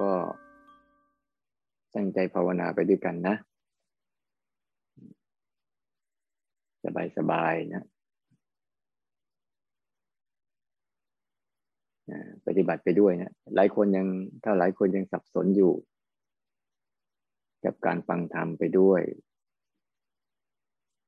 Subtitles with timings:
[0.00, 0.10] ก็
[1.94, 3.36] ตั้งใจภาวนาไปด้วยกันนะ
[6.84, 7.82] สบายสบายนะ
[12.46, 14.06] ปฏิบัติไปด้วยนะ หลายคนยัง
[14.44, 15.72] ถ้าหลายคนยังสับสนอยู่
[17.64, 19.02] กับการฟังธรรมไปด้วย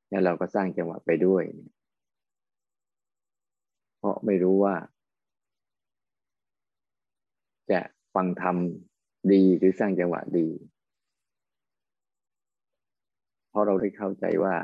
[0.09, 1.45] แล้วเราก็สร้างจังหวะไปด้วย
[3.99, 4.75] เพราะไม่รู้ว่า
[7.71, 7.81] จะ
[8.15, 8.57] ฟังธรรม
[9.33, 10.49] ดีหรือสร้างจังหวะดี
[13.49, 14.55] เพราะเราได้เข้าใจว่า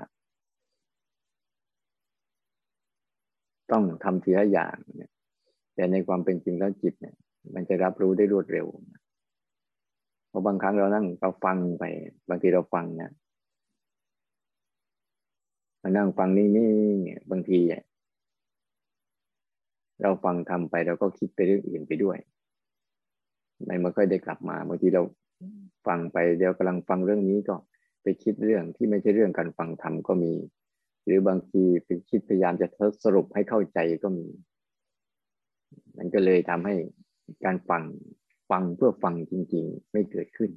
[3.72, 5.12] ต้องทำทีละอย่างเนี่ย
[5.74, 7.16] แต่ในความเป็นจริงแล้วจิตเนี่ย
[7.54, 8.66] มันจะรับรู้ได้รวดเร็ว
[10.28, 11.84] เพราะบางครั้งเรานั่งเราฟังไป
[12.28, 13.10] บางทีเราฟังนะ
[15.82, 16.70] มานั่งฟังนี่นี่
[17.02, 17.60] เนี่ยบางที
[20.02, 22.18] เราฟังทำไปเราก็คิดไปเรื่องอื่นไปด้วย
[23.66, 25.02] ไม่มาค่อยได้กลับมาบางทีเรา
[25.86, 27.54] ฟังไปเดี๋ยวกำลังฟังเรื่องนี้ก็
[28.02, 30.32] ไปคิดเรื่องที่ไม่ใช่เรื่องการฟังธรรมก็มี
[31.04, 32.66] หรือบางทีไปคิดพยายามจะ
[33.04, 34.26] สรุปให้เข้าใจก็มี
[35.98, 36.74] มันก็เลยทำให้
[37.44, 37.82] การฟัง
[38.50, 40.50] ฟังเพื่อฟังจริง ๆ ไม่เกิดขึ้น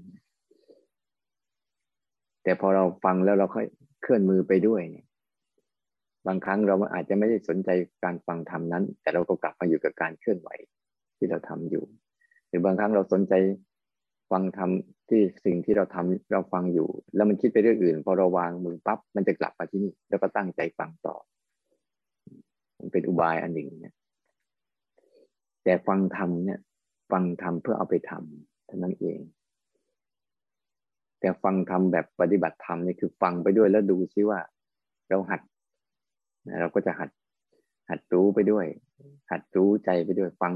[2.44, 3.66] แต่พอเราฟังแล้วเราค่อย
[4.02, 5.08] เคลื่อนมือไปด้วยเนี่ย
[6.28, 7.70] บางครั้งเราอาจจะไม่ได้สนใจ
[8.04, 10.50] การฟังธรรมนั้น แต่เราก็กลับมาอยู่กับการเคลื่อนไหว
[11.18, 11.84] ที่เราทำอยู่
[12.54, 13.34] รือบางครั้งเราสนใจ
[14.32, 21.16] ฟังทำที่สิ่งที่เราทำเราฟังอยู่ แล้วมันคิดไปเรื่องอื่น พอเราวางมือปั๊บมันจะกลับมาที่นี่แล้วก็ตั้งใจฟังต่อ
[22.80, 23.96] มันเป็นอุบายอันหนึ่งเนี่ย
[25.64, 26.60] แต่ฟังทำเนี่ย
[27.12, 29.20] ฟังทำเพื่อเอาไปทำเท่านั้นเอง
[31.20, 34.40] แต่ฟังทำแบบปฏิบัติธรรมนี่คือฟังไปด้วยแล้วดูซิว่า
[35.10, 35.42] เราหัด
[36.62, 37.10] เราก็จะหัด
[37.90, 38.66] หัดรู้ไปด้วย
[39.32, 40.54] หัดรู้ใจไปด้วยฟัง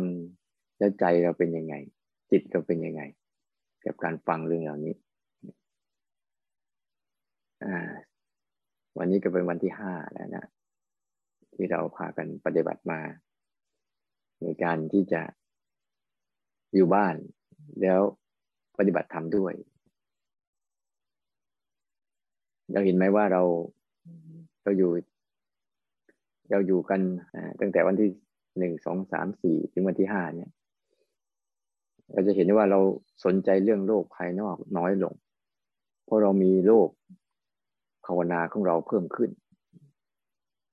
[0.77, 1.75] แล้วใจเราเป็นยังไง
[2.31, 3.01] จิตเราเป็นยังไง
[3.85, 4.95] กับการฟังเรื่องเหล่านี้
[8.97, 10.45] วันนี้ก็เป็นวันที่ห้าแล้วนะ
[11.55, 12.99] ที่เราพากันปฏิบัติมา
[14.41, 15.21] ในการที่จะ
[16.75, 17.15] อยู่บ้าน
[17.81, 18.01] แล้ว
[18.77, 19.53] ปฏิบัติธรรมด้วย
[22.71, 23.43] เราเห็นไหมว่าเรา
[24.63, 24.91] เราอยู่
[26.51, 27.01] เราอยู่กัน
[27.59, 28.09] ตั้งแต่วันที่
[28.59, 30.51] หนึ่งสองสามสี่ถึงวันที่ห้าเนี่ย
[32.11, 32.79] เราจะเห็นได้ว่าเรา
[33.25, 35.13] สนใจเรื่องโลกภายนอกน้อยลง
[36.05, 36.89] เพราะเรามีโลก
[38.05, 39.29] ภาวนาของเราเพิ่มขึ้น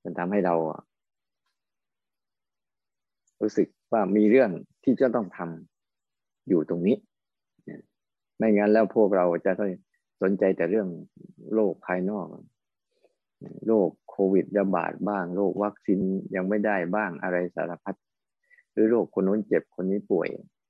[0.03, 0.55] มันทำให้เรา
[3.41, 4.51] รู้สึกว่ามีเรื่อง
[4.85, 6.97] ที่จะต้องทำอยู่ตรงนี้
[8.37, 9.71] ไม่งั้นแล้วพวกเราจะต้อง
[10.23, 10.89] สนใจแต่เรื่อง
[11.55, 12.27] โลกภายนอก
[13.67, 16.01] โรคโควิดระบาดบ้าง โรควัคซีน
[16.35, 17.95] ยังไม่ได้บ้างอะไรสารพัด
[18.73, 20.29] หรือโรคคนนู้นเจ็บคนนี้ป่วย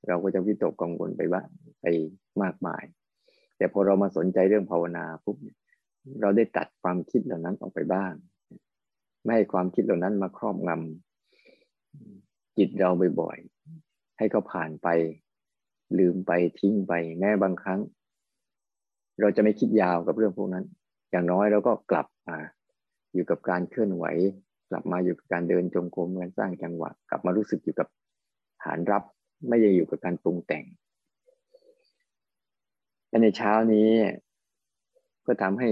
[0.09, 1.43] เราก็จะวิตกกังวลไปว่า
[1.81, 1.87] ไป
[2.43, 2.85] มากมาย
[3.57, 5.37] แต่พอเรามาสนใจเรื่องภาวนาปุ๊บ
[6.21, 8.13] เราได้ตัดความคิดเหล่านั้นออกไปบ้าง
[9.23, 14.89] ไม่ให้ความคิดเหล่านั้นมาครอบงำจิตเราบ่อยๆให้เขาผ่านไป
[15.99, 17.81] ลืมไปทิ้งไปแม้บางครั้ง
[19.21, 20.65] เราจะไม่คิดยาวกับเรื่องพวกนั้น
[21.11, 22.39] อย่างน้อยเราก็กลับมา
[23.15, 24.05] อยู่กับการเคลื่อนไหว
[24.71, 27.89] กลับมาอยู่กับการเดินจงกรมการสร้างจังหวะกลับมารู้สึกอยู่กับ
[28.63, 29.03] ฐานรับ
[29.49, 30.65] ไม่ได้อยู่กับการปรุงแต่ง
[33.09, 33.88] และในเช้านี้
[35.27, 35.71] ก็ทำให้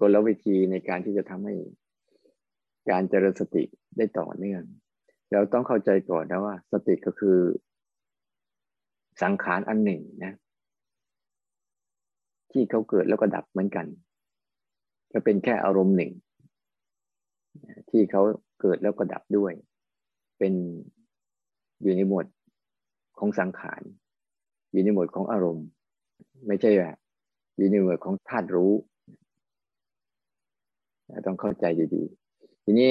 [0.00, 1.54] กลวิธีในการที่จะทำให้
[2.90, 3.64] การเจริญสติ
[3.96, 4.62] ได้ต่อเนื่อง
[5.32, 7.38] เราต้องเข้าใจก่อนนะว่า สติก็คือ
[9.22, 10.32] สังขารอันหนึ่งนะ
[12.52, 13.86] ที่เขาเกิดแล้วก็ดับเหมือนกัน
[15.12, 16.12] จะเป็นแค่อารมณ์หนึ่ง
[17.90, 18.22] ที่เขา
[18.60, 19.52] เกิดแล้วก็ดับด้วย
[20.38, 20.54] เป็น
[21.82, 22.26] อยู่ในหมวด
[23.18, 23.82] ของสังขาร
[24.72, 25.66] อยู่ในหมวดของอารมณ์
[26.46, 26.92] ไม่ใช่ว่า
[27.56, 28.72] อยู่ในหมวดของธาตุรู้
[31.26, 32.90] ต้องเข้าใจดีๆ ทีนี้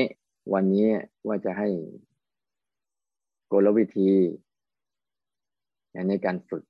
[0.54, 0.88] วันนี้
[1.28, 1.68] ว่าจะให้
[3.52, 4.10] กลวิธี
[6.10, 6.64] ในการฝึก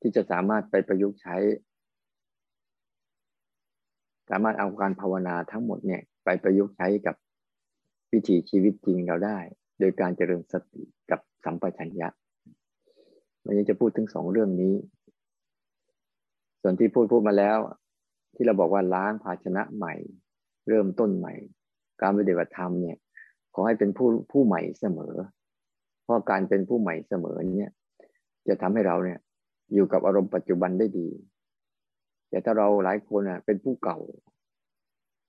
[0.00, 1.36] ที่จะสามารถไปประยุกต์ใช้
[4.30, 7.14] สามารถเอาการภาวนาทั้งหมดเนี่ย ไปประยุกต์ใช้กับ
[8.12, 9.38] วิถีชีวิตจริงเราได้
[9.78, 12.08] โดยการเจริญสติกับสัมปชัญญะ
[13.44, 14.74] วันนี้จะพูดถึงสองเรื่องนี้
[16.62, 17.58] ส่วนที่พูดพูดมาแล้ว
[18.34, 19.94] ที่เราบอกว่าล้างภาชนะใหม่
[20.68, 21.34] เริ่มต้นใหม่
[22.02, 22.96] การปฏิบัติธรรมเนี่ย
[23.54, 25.14] ขอให้เป็นผู้ผู้ใหม่เสมอ
[26.04, 27.72] เพราะการเป็นผู้ใหม่เสมอเนี่ย
[28.48, 29.18] จะทำให้เราเนี่ย
[29.74, 31.08] อยู่กับอารมณ์ปัจจุบันได้ดี
[32.28, 33.98] แต่ถ้าเราหลายคนอะเป็นผู้เก่า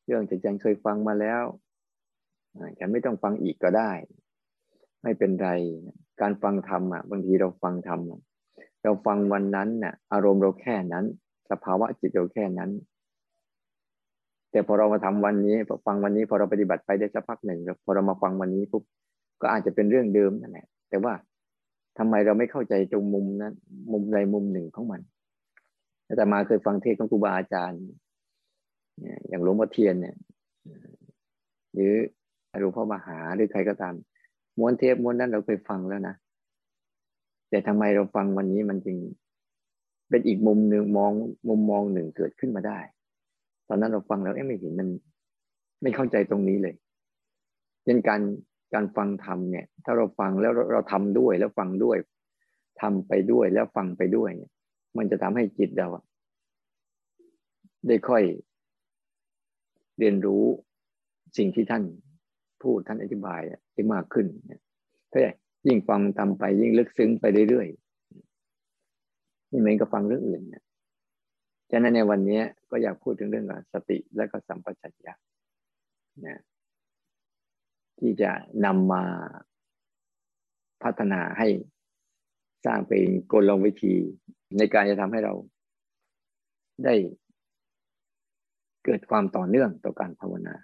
[0.05, 1.43] เรื่องจะยังเคยฟังมาแล้ว
[2.79, 3.91] ฉันไม่ต้องฟังอีกก็ได้
[5.03, 5.49] ไม่เป็นไร
[6.21, 7.99] การฟังธรรมอะบางทีเราฟังธรรม
[8.83, 11.05] เราฟังวันนั้นน่ะ อารมณ์เราแค่นั้น
[11.51, 12.71] สภาวะจิตเราแค่นั้น
[14.51, 18.83] แต่พอเรามาทำวันนี้พอฟังวันนี้พอเราปฏิบัติไปได้สักพักหนึ่งพอเรามาฟังวันนี้ปุ๊บ
[19.41, 21.13] ก็อาจจะเป็นเรื่องเดิมนั่นแหละแต่ว่า
[21.97, 23.53] ทำไมเราไม่เข้าใจตรงมุมนั้น
[23.91, 25.01] มุมใดมุมหนึ่งของมัน
[26.17, 27.79] แต่มาเคยฟังเทศของครูบาอาจารย์
[29.27, 30.15] อย่างหลวงพ่อเทียนเนี่ย
[31.73, 31.93] หรือ
[32.61, 33.95] หลวงพ่อมหาหรือใครก็ตาม
[34.59, 36.15] ม้วนเทปม้วนนั้นเราเคยฟังแล้วนะ
[37.49, 38.97] แต่ทำไมเราฟังวันนี้มันจึง
[40.09, 41.11] เป็นอีกมุมหนึ่งมอง
[41.49, 42.79] มุมมองหนึ่งเกิดขึ้นมาได้
[43.67, 44.89] ตอนนั้นเราฟังแล้วเอ๊ะไม่เห็นมัน
[45.81, 46.75] ไม่เข้าใจตรงนี้เลย
[47.83, 48.21] เช่นการ
[48.73, 51.97] การฟังธรรมเนี่ย ถ้าเราฟังแล้วเราทำด้วยแล้วฟังด้วย
[52.81, 54.51] ทำไปด้วยแล้วฟังไปด้วยเนี่ย
[54.97, 55.87] มันจะทำให้จิตเรา
[57.87, 58.23] ได้ค่อย
[59.99, 60.43] เรียนรู้
[61.37, 61.83] สิ่งที่ท่าน
[62.63, 63.41] พูดท่านอธิบาย
[63.73, 64.61] ได้มากขึ้นเนี่ย
[65.11, 65.19] ถ้า
[65.67, 70.63] ยิ่งฟังทำไปยิ่งลึกซึ้งไปเรื่อยๆนี่เหมือนกับฟังเรื่องอื่นเนี่ย
[71.71, 72.41] ฉะนั้นในวันนี้
[72.71, 75.13] ก็อยากพูดถึงเรื่องสติและก็สัมปชัญญะ
[76.25, 76.41] นะ
[77.99, 78.31] ที่จะ
[78.65, 79.03] นำมา
[80.83, 81.47] พัฒนาให้
[82.65, 83.95] สร้างเป็นกลวิธี
[84.57, 85.33] ในการจะทำให้เรา
[86.83, 86.95] ได้
[88.85, 90.55] เกิดความต่อเนื่องต่อการภาวนา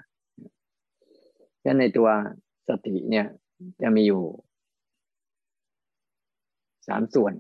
[1.66, 2.10] ฉะนั้นในตัว
[2.70, 3.26] สติเนี่ย
[3.82, 4.24] จะมีอยู่
[6.88, 7.34] สามส่วน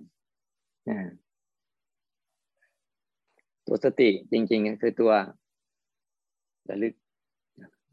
[0.89, 0.99] นะ
[3.67, 5.11] ตัวสติจริงๆคือตัว
[6.69, 6.93] ระลึก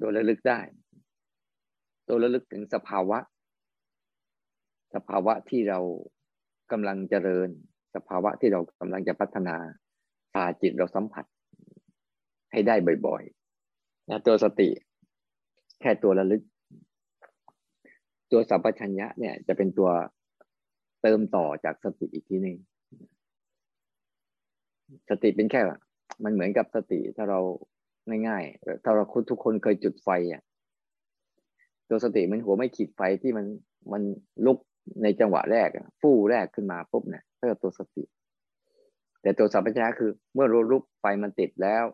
[0.01, 0.61] ตัวระลึกได้
[2.09, 3.19] ตัวระลึกถึงสภาวะ
[4.95, 5.81] สภาวะที่เรา
[6.73, 7.49] กำลังเจริญ
[7.95, 9.57] สภาวะที่เรากำลังจะพัฒนา
[10.33, 11.25] พาจิตเราสัมผัส
[12.53, 12.75] ให้ได้
[13.07, 14.69] บ่อยๆนะตัวสติ
[15.83, 16.43] แค่ตัวระลึก
[18.31, 19.91] ตัวสัมปชัญญะเนี่ย จะเป็นตัว
[21.03, 22.57] เติมต่อจากสติอีกทีหนึ่ง
[25.09, 25.61] สติเป็นแค่
[26.25, 27.41] มันเหมือนกับสติถ้าเรา
[28.29, 30.43] ง่ายๆถ้าเราทุกคนเคยจุดไฟอะ
[31.89, 33.47] ตัวสติมันหัวไม่ขีดไฟที่มัน
[33.93, 34.03] มัน
[34.47, 34.59] ลุก
[35.03, 35.69] ในจังหวะแรก
[36.01, 38.05] ฟู่แรกขึ้นมาปุ๊บเนี่ยก็ตัวสติ
[39.23, 41.85] แต่ตัวสัมปชัญญะคือ เมื่อรู้ลุกไฟมันติดแล้ว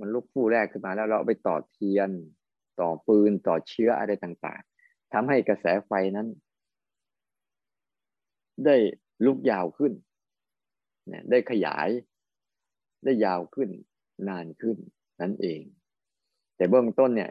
[0.00, 2.10] มันลุกฟู่แรกขึ้นมาแล้วเราไปต่อเทียน
[2.80, 6.28] ต่อปืนต่อเชื้ออะไรต่างๆทำให้กระแสไฟนั้น
[8.64, 8.76] ได้
[9.24, 9.92] ลุกยาวขึ้น
[11.30, 11.88] ได้ขยาย
[13.04, 13.70] ได้ยาวขึ้น
[14.28, 14.76] นานขึ้น
[15.20, 15.62] นั่นเอง
[16.56, 17.30] แต่เบื้องต้นเนี่ย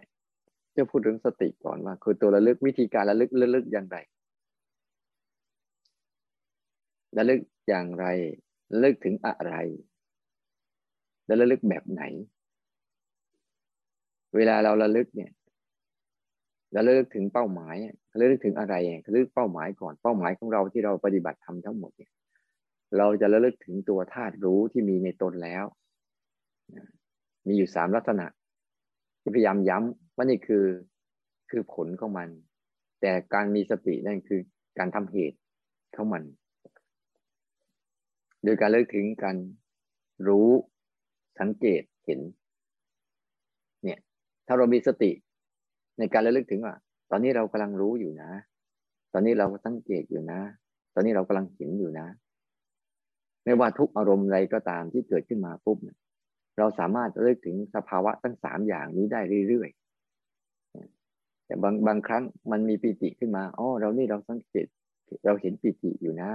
[0.76, 3.98] จะพูดถึงสติก่อนว่า คือตัวระลึกวิธีการระลึกระลึกอย่างไร
[7.18, 8.06] ระลึกอย่างไร
[8.74, 9.54] ระลึกถึงอะไร
[11.26, 12.04] และระลึกแบบไหน
[14.36, 15.32] เวลาเราระลึกเนี่ย
[16.76, 17.76] ระลึกถึงเป้าหมาย
[18.20, 18.76] ระลึกถึงอะไร
[19.08, 22.12] ระลึกเป้าหมายก่อนเป้าหมายของเราที่เราปฏิบัติทำทั้งหมดเนี่ย
[22.98, 25.66] เราจะระลึกถึงตัวธาตุรู้ที่มีในตนแล้ว
[27.48, 28.26] มีอยู่สามลักษณะ
[29.36, 30.66] พยายามย้ำว่านี่คือ
[31.50, 32.30] คือผลของมัน
[33.02, 34.42] แต่การมีสตินั่นคือ
[34.78, 35.38] การทำเหตุ
[35.96, 36.24] ของมัน
[38.44, 39.38] โดยการเลิกถึงการ
[40.28, 40.50] รู้
[41.40, 42.20] สังเกตเห็น
[44.48, 45.12] ถ้าเรามีสติ
[46.00, 46.74] ในการระลึกถึงว่า
[47.12, 48.32] ตอนนี้เรากำลังรู้อยู่นะ
[49.14, 50.40] ตอนนี้เราสังเกตอยู่นะ
[50.94, 52.08] ตอนนี้เรากำลังเห็นอยู่นะ
[53.44, 55.78] ไม่ว่าทุกอารมณ์อะไรก็ตามที่เกิดขึ้นมาปุ๊บ
[56.58, 64.68] เราสามารถระลึกถึงสภาวะทั้งสามอย่างนี้ได้เรื่อยๆแต่บางบางครั้งมันมีปิติขึ้นมาอ๋อเรานี่เราสังเกต
[65.26, 66.30] เราเห็นปิติอยู่นะ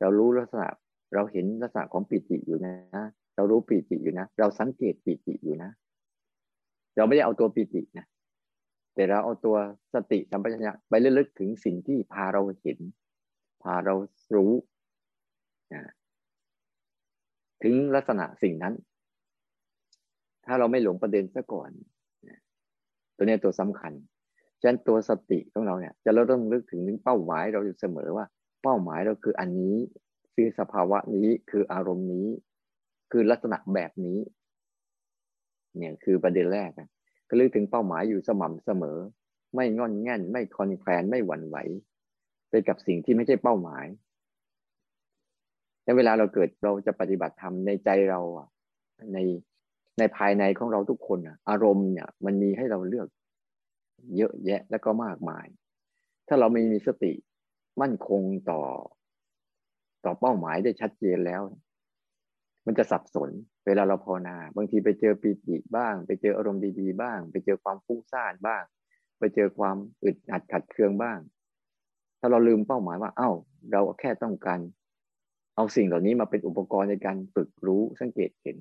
[0.00, 0.68] เรารู้ลักษณะ
[1.14, 2.74] เราเห็นลักษณะของปิติอยู่นะ
[3.36, 5.70] เรารู้ปิติอยู่นะ เราสังเกตปิติอยู่นะ
[6.96, 8.06] เราไม่ได้เอาตัวปิตินะ
[8.94, 9.56] แต่เราเอาตัว
[9.94, 12.78] สติสัมปชัญญะไปเลึกถึงสิ่งที่พาเราเห็น
[13.62, 13.94] พาเรา
[14.34, 14.52] รู้
[17.62, 18.74] ถึงลักษณะสิ่งนั้น
[20.46, 21.70] ถ้าเราไม่หลงประเด็นซะก่อน
[23.16, 23.92] ตัวนี้ตัวสำคัญ
[24.60, 28.26] ฉะนั้นตัวสติของเราเนี่ย จะเราต้องนึกถึงถึงเป้าหมายเราอยู่เสมอว่า
[28.62, 29.76] เป้าหมายเราคืออันนี้
[30.34, 32.26] คือสภาวะนี้คืออารมณ์นี้
[33.12, 34.18] คือลักษณะแบบนี้
[35.78, 36.88] เนี่ยคือประเด็นแรกนะ
[37.28, 38.98] ก็ลึกถึงเป้าหมายอยู่สม่ำเสมอ
[39.54, 41.56] ไม่งอนแง่น ไม่คอนแคลนไม่หวั่นไหว
[42.50, 43.86] ไปกับสิ่งที่ไม่ใช่เป้าหมาย
[45.82, 48.48] แต่เวลาเราเกิดเราจะปฏิบัติธรรมในใจเราอะ
[49.14, 49.18] ใน
[49.98, 53.08] ในภายในของเราทุกคนอะ อารมณ์เนี่ย มันมีให้เราเลือก
[54.16, 55.46] เยอะแยะแล้วก็มากมาย
[56.28, 57.12] ถ้าเราไม่มีสติ
[57.80, 58.60] มั่นคงต่อ
[60.04, 61.42] ต่อเป้าหมายได้ชัดเจนแล้ว
[62.66, 63.30] มันจะสับสน
[63.66, 68.62] เวลาเราภาวนา บางทีไปเจอปีติบ้าง ไปเจออารมณ์ดีๆ บ้าง ไปเจอความฟุ้งซ่านบ้าง
[69.18, 71.18] ไปเจอความอึดอัดขัดเคืองบ้าง
[72.20, 73.30] ถ้าเราลืมเป้าหมายว่าเอา้า
[73.72, 74.60] เราแค่ต้องการ
[75.56, 78.56] เอาสิ่งเหล่านี้มาเป็นอุปกรณ์ในการฝึกรู้สังเกตเห็น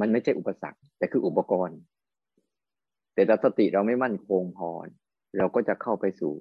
[0.00, 1.78] มันไม่ใช่อุปสรรค แต่คืออุปกรณ์
[3.14, 4.70] แต่ถ้าสติเราไม่มั่นคงพอ
[5.36, 6.34] เราก็จะเข้าไปสู่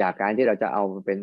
[0.00, 1.18] จากการที่เราจะเอาเป็น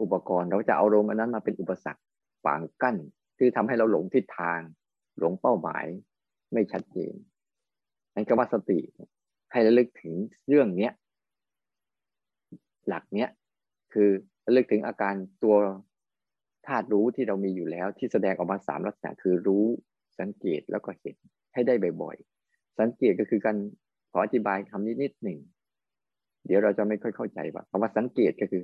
[0.00, 2.02] อุปกรณ์ เราจะเอาลมอันนั้นมาเป็นอุปสรรค
[2.44, 2.96] ฝางกั้น
[3.38, 4.60] ที่ทำให้เราหลงทิศทาง
[5.18, 5.84] หลงเป้าหมาย
[6.52, 7.14] ไม่ชัดเจน
[8.14, 8.78] นั่นก็ว่าสติ
[9.52, 10.14] ให้ระลึกถึง
[10.48, 10.92] เรื่องเนี้ย
[12.88, 13.28] หลักเนี้ย
[13.92, 14.10] คือ
[14.46, 15.56] ระลึกถึงอาการตัว
[16.66, 19.64] ธาตุรู้ที่เรามีอยู่แล้วที่แสดงออกมาสามลักษณะคือรู้
[20.20, 21.16] สังเกตแล้วก็เห็น
[21.54, 23.56] ให้ได้บ่อยๆ สังเกตก็คือการ
[24.10, 25.38] ขออธิบายคำนี้นิดหนึ่ง
[26.46, 28.62] เดี๋ยวเราจะไม่ค่อยเข้าใจว่าคำว่าสังเกตก็คือ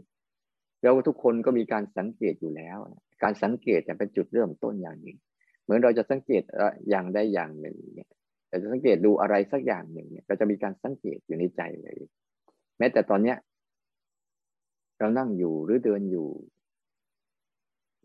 [0.82, 2.78] เราทุกคนก็มีการสังเกตอยู่แล้ว
[3.22, 5.18] การสังเกตจะเป็นจุดเริ่มต้นอย่างหนึ่ง
[5.64, 6.42] เหมือนเราจะสังเกต
[6.88, 8.10] อย่างใดอย่างหนึ่งเนี่ย
[8.48, 11.96] แต่จะสังเกตดูอะไรสักอย่างหนึ่งเนี่ยเราจะมีการสังเกตอยู่ในใจเลย
[12.78, 13.36] แม้แต่ตอนเนี้ย
[14.98, 16.28] เรานั่งอยู่หรือเดินอยู่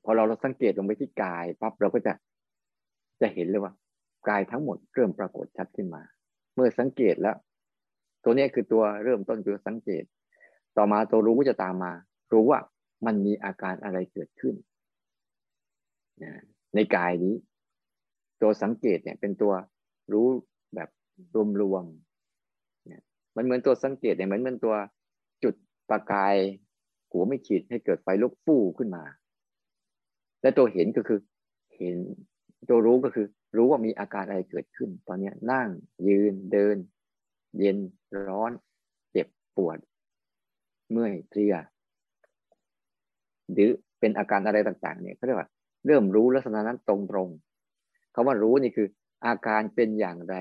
[0.04, 2.14] พอเราเราสังเกตลงไปที่กายปั๊บเราก็จะ
[3.22, 3.74] จะเห็นเลยว่า
[4.30, 6.02] กายทั้งหมดเริ่มปรากฏชัดขึ้นมา
[6.56, 7.36] เมื่อสังเกตแล้ว
[8.24, 10.04] ตัวนี้คือตัวเริ่มต้นคือสังเกต
[10.78, 11.94] ต่อมาตัวรู้ก็จะตามมา
[12.34, 12.60] รู้ว่า
[13.06, 14.56] มันมีอาการอะไรเกิดขึ้น
[16.76, 17.36] ในกายนี้
[18.42, 19.54] ตัวสังเกตเนี่ยเป็นตัว
[20.14, 20.28] รู้
[20.76, 20.90] แบบ
[21.62, 24.76] รวมๆมันเหมือนตัวสังเกตเนี่ยเหมือนเหมือนตัว
[25.44, 25.56] จุด
[25.90, 26.36] ประกาย
[27.12, 29.04] หัวไม่ขีดให้เกิดไฟลุกฟู่ขึ้นมา
[30.42, 31.20] และตัวเห็นก็คือ
[31.78, 31.96] เห็น
[32.70, 35.70] ตัวรู้ก็คือ รู้ว่ามีอาการอะไรเกิดขึ้น ตอนนี้นั่ง
[36.08, 36.78] ยืนเดิน
[37.60, 37.78] เย็น
[38.28, 38.52] ร้อน
[39.12, 39.78] เจ็บปวด
[40.92, 41.56] เมื่อยเพลีย
[43.54, 43.70] หรือ
[44.00, 45.50] เป็นอาการอะไรต่างๆเนี่ยเขาเรียกว่า
[45.86, 46.96] เริ่มรู้ลักษณะนั้นตร
[47.26, 48.88] งๆคาว่ารู้นี่คือ
[49.26, 50.36] อาการเป็นอย่างไร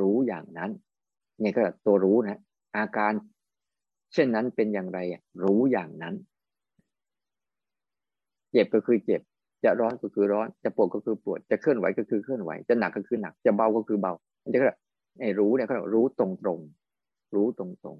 [0.00, 0.70] รู้อย่างนั้น
[1.40, 2.40] เนี่ยก็ตัวรู้นะ
[2.76, 3.12] อาการ
[4.12, 4.98] เช่นนั้นเป็นอย่างไร
[5.44, 6.14] รู้อย่างนั้น
[8.50, 9.20] เจ็บก็คือเจ็บ
[9.64, 14.66] จะร้อนก็คือร้อน จะปวดก็คือปวด จะเคลื่อนไหวก็คือเคลื่อนไหว จะหนักก็คือหนัก จะเบาก็คือเบาอันนี้ก็
[15.20, 16.60] ไอ้รู้เนี่ยเขารู้ตรงตรง
[17.34, 17.96] รู้ตรงตรง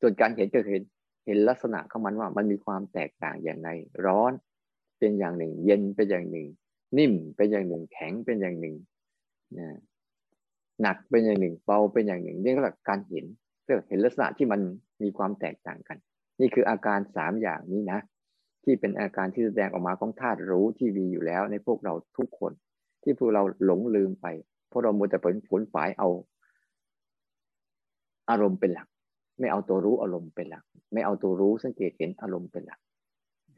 [0.00, 0.82] ส่วนการเห็นก็เห็น
[1.26, 3.68] เห็นลักษณะของมันว่ามันมีความแตกต่างอย่างไร
[4.06, 4.32] ร้อน
[4.98, 6.46] เป็นอย่างหนึ่ง เย็นเป็นอย่างหนึ่ง
[6.98, 8.74] นิ่มเป็นอย่างหนึ่ง แข็งเป็นอย่างหนึ่ง
[9.58, 9.68] นะ
[10.82, 13.24] หนักเป็นอย่างหนึ่งเบาเป็นอย่างหนึ่งนี่ก็คือการเห็น
[13.62, 14.60] เพื่องเห็นลักษณะที่มัน
[15.02, 15.98] มีความแตกต่างกัน
[16.40, 18.00] นี่คืออาการสามอย่างนี้นะ
[18.64, 22.52] ที่เป็นอาการที่แสดงออกมาของธาตุรู้ที่มีอยู่แล้วในพวกเราทุกคน
[23.02, 24.26] ที่พวกเราหลงลืมไป
[24.68, 26.08] เพราะเรามัวแต่ผลผลฝ่ายเอา
[28.30, 28.88] อารมณ์เป็นหลัก
[29.38, 32.80] ไม่เอาตัวรู้อารมณ์เป็นหลัก ไม่เอาตัวรู้สังเกตเห็นอารมณ์เป็นหลัก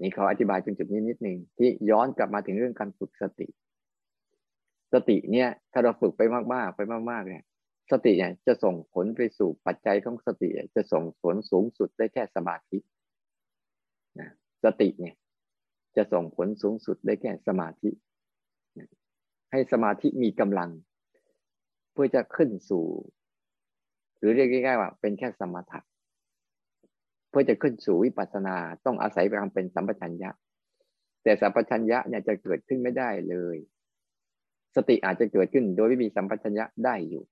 [0.03, 3.49] นี่เขาอธิบายจนจุดนี้นิดนึงที่ย้อนกลับมาถึงเรื่องการฝึกสติ
[4.93, 6.23] สติเนี่ยถ้าเราฝึกไป
[6.55, 7.45] มากๆ ไปมากๆเนี่ย
[7.91, 12.79] สติเนี่ยจะส่งผลไปสู่ปัจจัยของสติจะส่งผลสูงสุดได้แค่สมาธิ
[14.21, 14.31] นะ
[14.65, 15.15] สติเนี่ย
[15.97, 17.91] จะส่งผลสูงสุดได้แค่สมาธิ
[19.53, 20.71] ให้สมาธิมีกำลัง
[21.93, 22.85] เพื่อจะขึ้นสู่
[24.25, 25.81] รือเรียกง่ายๆว่าเป็นแค่สมถะ
[27.31, 30.31] เพื่อจะขึ้นสู่วิปัสสนาต้องอาศัยความเป็นสัมปชัญญะ
[31.23, 33.57] แต่สัมปชัญญะเนี่ยจะเกิดขึ้นไม่ได้เลย
[34.77, 37.25] สติอาจจะเกิดขึ้น โดยไม่มีสัมปชัญญะได้อยู่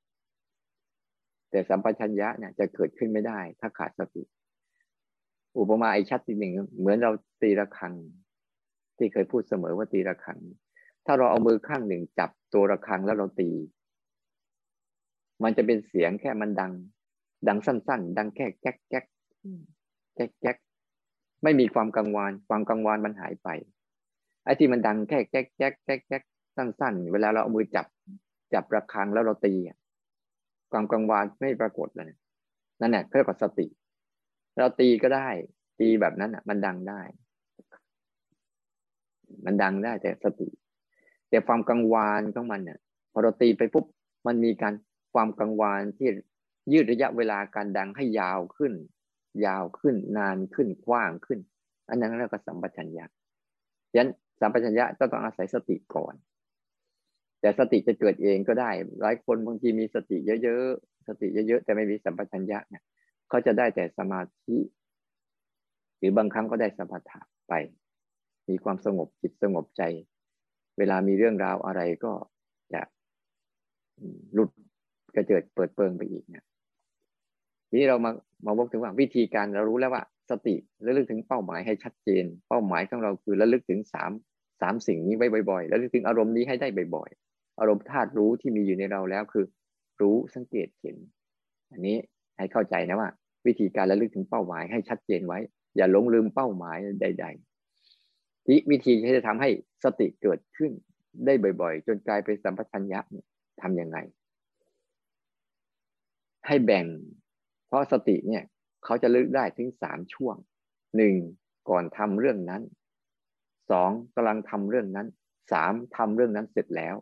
[1.50, 4.22] แต่สัมปชัญญะเนี่ยจะเกิดขึ้นไม่ได้ ถ้าขาดสติ
[5.58, 7.10] อุปมาไอชัดทีหนึ่งเหมือนเรา
[7.42, 7.94] ตีระฆัง
[8.96, 10.38] ที่เคยพูดเสมอว่าตีระฆัง
[11.06, 13.50] ถ้าเราเอามือข้างหนึ่งจับตัวระฆังแล้วเราตี
[15.42, 16.72] มันจะเป็นเสียงแค่มันดัง
[17.48, 19.06] ดังสั้น ๆ ดังแค่แก๊กแก๊ก
[20.14, 20.56] แก๊กแก๊ก
[21.42, 23.48] ไม่มีความกังวานความกังวานมันหายไป
[24.44, 26.22] ไอ้ที่มันดังแค่แก๊กแก๊กแก๊กแก๊ก
[26.56, 27.86] สั้น ๆ เวลาเราเอามือจับ
[28.54, 29.54] จับระฆังแล้วเราตี
[30.72, 32.10] ความกังวานไม่ปรากฏเลย
[32.80, 33.66] นั่นแหละเรียกว่าสติ
[34.58, 35.28] เราตีก็ได้
[35.80, 37.00] ตีแบบนั้นอะ มันดังได้
[39.44, 40.48] มันดังได้แต่สติ
[41.28, 42.78] แต่ความกังวานของมันเนี่ย
[43.12, 43.84] พอเราตีไปปุ๊บ
[44.26, 44.74] มันมีการ
[45.12, 46.08] ความกังวานที่
[46.72, 48.72] ยืดระยะเวลาการดังให้ยาวขึ้น
[49.46, 51.38] ยาวขึ้นนานขึ้นกว้างขึ้น
[51.88, 53.04] อันนั้นเรียกว่าสัมปชัญญะ
[53.96, 54.08] ยัน
[54.40, 56.14] สัมปชัญญะต้องอาศัยสติก่อน
[57.40, 62.82] แต่สติจะเกิดเองก็ได้ หลายคนบางทีมีสติเยอะๆสติเยอะๆแต่ไม่มีสัมปชัญญะเนี่ย
[63.28, 64.56] เขาจะได้แต่สมาธิ
[65.98, 67.54] หรือบางครั้งก็ได้สมถะไป
[68.48, 69.82] มีความสงบจิตสงบใจ
[70.78, 72.12] เวลามีเรื่องราวอะไรก็
[72.72, 72.82] จะ
[74.34, 74.50] หลุด
[75.14, 76.44] กระเจิดเปิดเปิงไปอีกเนี่ย
[77.68, 78.10] ทีนี้เรามา
[78.46, 80.54] มาบอกถึงว่าวิธีการเรารู้แล้วว่าสติ
[80.86, 84.10] ระลึกถึงเป้าหมายให้ชัดเจน เป้าหมายของเราคือระลึกถึงสาม
[84.60, 89.44] สามสิ่งนี้ไว้บ่อยๆแล้วลึกถึงอารมณ์นี้ให้ได้บ่อยๆ อารมณ์ธาตุรู้ที่มีอยู่ในเราแล้วคือ
[90.00, 90.96] รู้สังเกตเห็น
[91.72, 91.96] อันนี้
[92.38, 93.10] ให้เข้าใจนะว่า
[93.46, 95.38] วิธีการระลึกถึงเป้าหมายให้ชัดเจนไว้
[95.76, 97.26] อย่าหลงลืมเป้าหมายใด
[97.86, 99.48] ๆ ที่วิธีที่จะทำให้
[99.84, 100.72] สติเกิดขึ้น
[101.26, 103.00] ได้บ่อย ๆ จนกลายเป็นสัมปชัญญะ
[103.62, 103.98] ทำยังไง
[106.46, 106.86] ให้แบ่ง
[107.66, 108.44] เพราะสติเนี่ย
[108.84, 110.36] เขาจะลึกได้ถึงสามช่วง
[110.96, 111.14] หนึ่ง
[111.68, 112.62] ก่อนทำเรื่องนั้น
[113.70, 115.06] สองกำลังทำเรื่องนั้น
[115.52, 116.96] สามทำเรื่องนั้นเสร็จแล้ว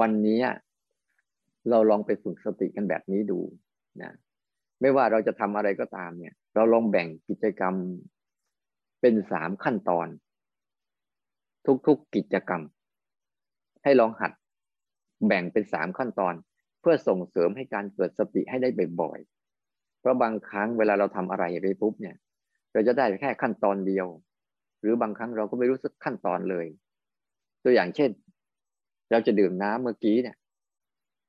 [0.00, 0.40] วันนี้
[1.70, 3.40] เราลองไปฝึกสติกันแบบนี้ดู
[4.02, 4.12] นะ
[4.80, 7.74] ไม่ว่าเราจะทำอะไรก็ตามเนี่ย เราลองแบ่งกิจกรรม
[9.00, 10.06] เป็นสามขั้นตอน
[11.66, 12.62] ทุกๆกกิจกรรม
[13.82, 14.32] ให้ลองหัด
[15.26, 16.34] แบ่งเป็นสามขั้นตอน
[16.80, 18.68] เพื่อส่งเสริมให้การเกิดสติให้ได้
[19.00, 22.16] บ่อยๆ เพราะบางครั้งเวลาเราทำอะไรไปปุ๊บเนี่ย
[22.72, 24.06] เราจะได้แค่ขั้นตอนเดียว
[24.80, 26.66] หรือบางครั้งเราก็ไม่รู้สึกขั้นตอนเลย
[27.64, 28.10] ตัวอย่างเช่น
[29.10, 30.36] เราจะดื่มน้ำเมื่อกี้เนี่ย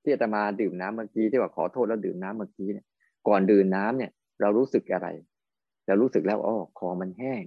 [0.04, 2.86] ที่อาตมาดื่มน้ำเมื่อกี้ที่ว่าขอโทษแล้วดื่มน้ำเมื่อกี้เนี่ย
[3.28, 5.08] ก่อนดื่มน้ำเนี่ย เรารู้สึกอะไร
[5.88, 7.44] เรารู้สึกแล้วอ๋อคอมันแห้ง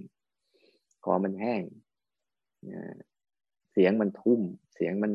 [1.04, 1.62] คอมันแห้ง
[3.73, 4.40] เสียงมันทุ่ม
[4.75, 5.12] เสียงมัน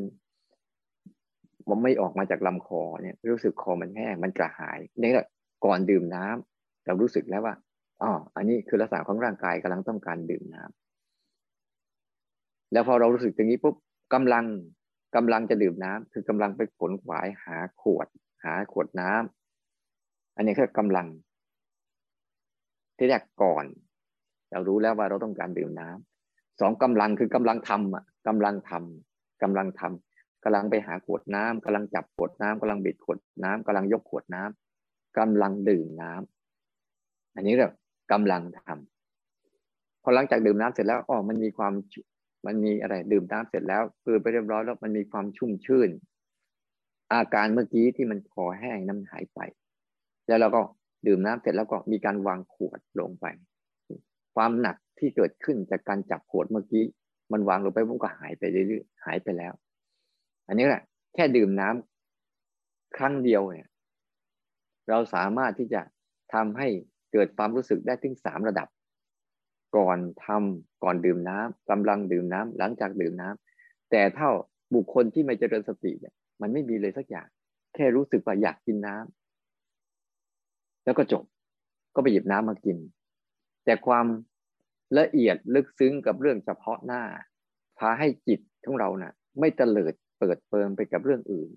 [1.68, 5.26] มันไม่ออกมาจากลำคอเนี่ยรู้สึกคอมันแห้งมันกระหายนี่แหละ
[5.64, 7.54] ก่อนดื่มน้ำเรารู้สึกแล้วว่า
[8.02, 13.74] อ๋ออันนี้คือลักษณะของร่างกายกำลังต้องการดื่มน้ำแล้วพอเรารู้สึกอย่างนี้ปุ๊บ
[14.14, 14.44] กำลัง
[15.16, 18.08] กำลังจะดื่มน้ำคือกำลังไปขนขวายหาขวด
[18.44, 21.06] หาขวดน้ำอันนี้คือกำลัง
[22.96, 23.64] ที่แรกก่อน
[24.50, 30.09] เรารู้แล้วว่าเราต้องการดื่มน้ำสองกำลังคือกำลังทำอะกำลังทำกำลังทำ
[30.44, 37.72] กำลังไปหาขวดน้ำกำลังจับขวดน้ำกำลังบิดขวดน้ำกำลังยกขวดน้ำกำลังดื่มน้ำอันนี้เรียก
[38.12, 41.72] กำลังทำพอหลังจากดื่มน้ำเสร็จแล้วอ๋อมันมีความ
[42.46, 45.90] มันมีอะไรดื่มน้ำเสร็จแล้วคือไปเรียบร้อยแล้วมันมีความชุ่มชื่น
[47.12, 49.40] อาการเมื่อกี้ที่มันคอแห้งน้ำหายไป
[50.28, 50.60] แล้วเราก็
[51.06, 53.26] ดื่มน้ำเสร็จแล้วก็มีการวางขวดลงไป
[54.34, 56.84] ความหนักที่เกิดขึ้นจากการจับขวดเมื่อกี้
[57.32, 59.52] มันวางลงไปมันก็หายไปเรื่อยๆหายไปแล้ว
[60.50, 60.82] อันนี้แหละ
[61.14, 63.68] แค่ดื่มน้ำครั้งเดียวเนี่ย
[64.88, 65.82] เราสามารถที่จะ
[66.34, 66.68] ทำให้
[67.12, 68.68] เกิดความรู้สึกได้ถึงสามระดับ
[69.76, 74.30] ก่อนทำก่อนดื่มน้ำกำลังดื่มน้ำหลังจากดื่มน้ำแต่เท่า
[74.74, 77.28] บุคคลที่ไม่เจริญสติเนี่ย มันไม่มีเลยสักอย่าง
[77.74, 81.24] แค่รู้สึกว่าอยากกินน้ำแล้วก็จบ
[81.94, 82.76] ก็ไปหยิบน้ำมากิน
[83.64, 84.06] แต่ความ
[84.98, 87.02] ละเอียดลึกซึ้งกับเรื่องเฉพาะหน้า
[87.78, 91.50] พาให้จิตของเรานะ่ะ ไม่เตลิด เปิดเปิงไปกับเรื่องอื่น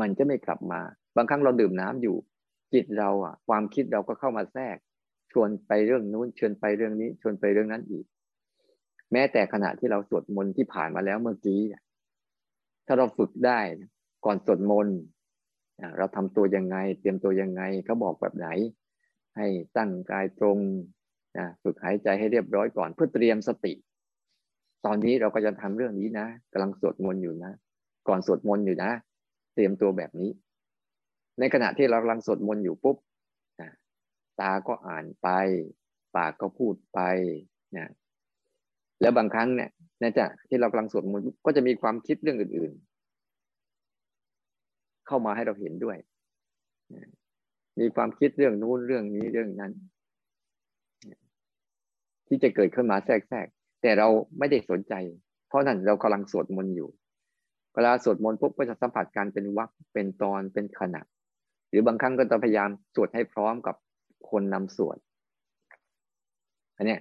[0.00, 0.80] มันจะไม่กลับมา
[1.16, 2.16] บางครั้งเราดื่มน้ำอยู่
[2.74, 4.76] จิตเราอะ ความคิดเราก็เข้ามาแทรก
[5.32, 8.04] ชวนไปเรื่องนู้นชวนไปเรื่องนี้ ชวนไปเรื่องนั้นอีก
[9.12, 11.60] แม้แต่ขณะที่เราสวดมนต์ที่ผ่านมาแล้วเมื่อกี้
[12.86, 13.60] ถ้าเราฝึกได้
[14.24, 14.98] ก่อนสวดมนต์
[15.98, 18.48] เราทำตัวยังไง เตรียมตัวยังไงเขาบอกแบบไหน
[19.36, 20.58] ให้ตั้งกายตรง
[21.38, 23.72] นะฝึกหายใจให้เรียบร้อยก่อนเพื่อเตรียมสติ
[24.86, 27.52] ตอนนี้เราก็จะทำเรื่องนี้นะกำลังสวดมนต์อยู่นะ
[28.08, 28.90] ก่อนสวดมนต์อยู่นะ
[29.54, 30.30] เตรียมตัวแบบนี้
[31.38, 32.96] ในขณะที่เรากำลังสวดมนต์อยู่ปุ๊บ
[34.40, 35.28] ตาก็อ่านไป
[36.16, 37.00] ปากก็พูดไป
[37.76, 37.90] นะ
[39.00, 39.70] แล้วบางครั้งเนี่ย
[40.02, 42.72] นะจ๊ะที่เรากำลังสวดมนต์ก็จะมีความคิดเรื่องอื่น
[44.28, 45.96] ๆ เข้ามาให้เราเห็นด้วย
[47.80, 49.72] มีความคิดเรื่องนู้นเรื่องนี้เรื่องนั้น
[52.26, 53.46] ที่จะเกิดขึ้นมาแทรกแทรก
[53.82, 54.94] แต่เราไม่ได้สนใจ
[55.48, 56.88] เพราะนั่นเรากำลังสวดมนต์อยู่
[57.74, 61.00] เวลาสวดมนต์ปุ๊บก็จะสัมผัสการเป็นวักเป็นตอนเป็นขณะ
[61.68, 63.76] หรือบางครั้งก็จะพยายามสวดให้พร้อมกับ
[64.30, 64.98] คนนำสวด
[66.76, 66.96] อันนี้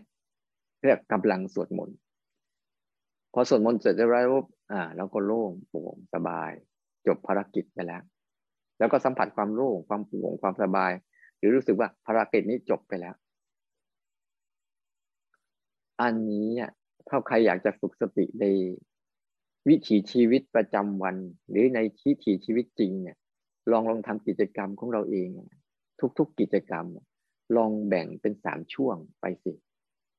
[0.83, 1.95] เรียกกำลังสวดมนต์
[3.33, 6.51] พอสวดมนต์เสร็จเรียบร้อยปุ๊บอ่าเราก็โล่งโปร่งสบาย
[7.07, 8.01] จบภารกิจไปแล้ว
[8.77, 10.91] แล้วก็สัมผัสความโล่งความโปร่งความสบาย
[11.37, 13.15] หรือรู้สึกว่าภารกิจนี้จบไปแล้ว
[16.01, 16.49] อันนี้
[17.07, 18.45] ถ้าใครอยากจะฝึกสติใน
[19.69, 21.15] วิถีชีวิตประจำวัน
[21.49, 23.17] หรือในวิถีชีวิตจริงเนี่ย
[23.71, 25.29] ลองลองทำกิจกรรมของเราเอง
[26.17, 26.85] ทุก ๆกิจกรรม
[27.57, 29.53] ลองแบ่งเป็นสามช่วงไปสิ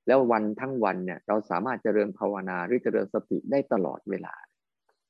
[0.06, 4.34] แล้ววันทั้งวันเนี่ย เราสามารถเจริญภาวนาหรือเจริญสติได้ตลอดเวลา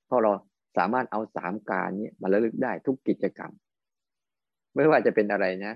[0.06, 0.32] เพราะเรา
[0.76, 3.52] สามารถเอาสามการนี้มาระลึกได้ทุกกิจกรรม
[4.74, 5.74] ไม่ว่าจะเป็นอะไรนะ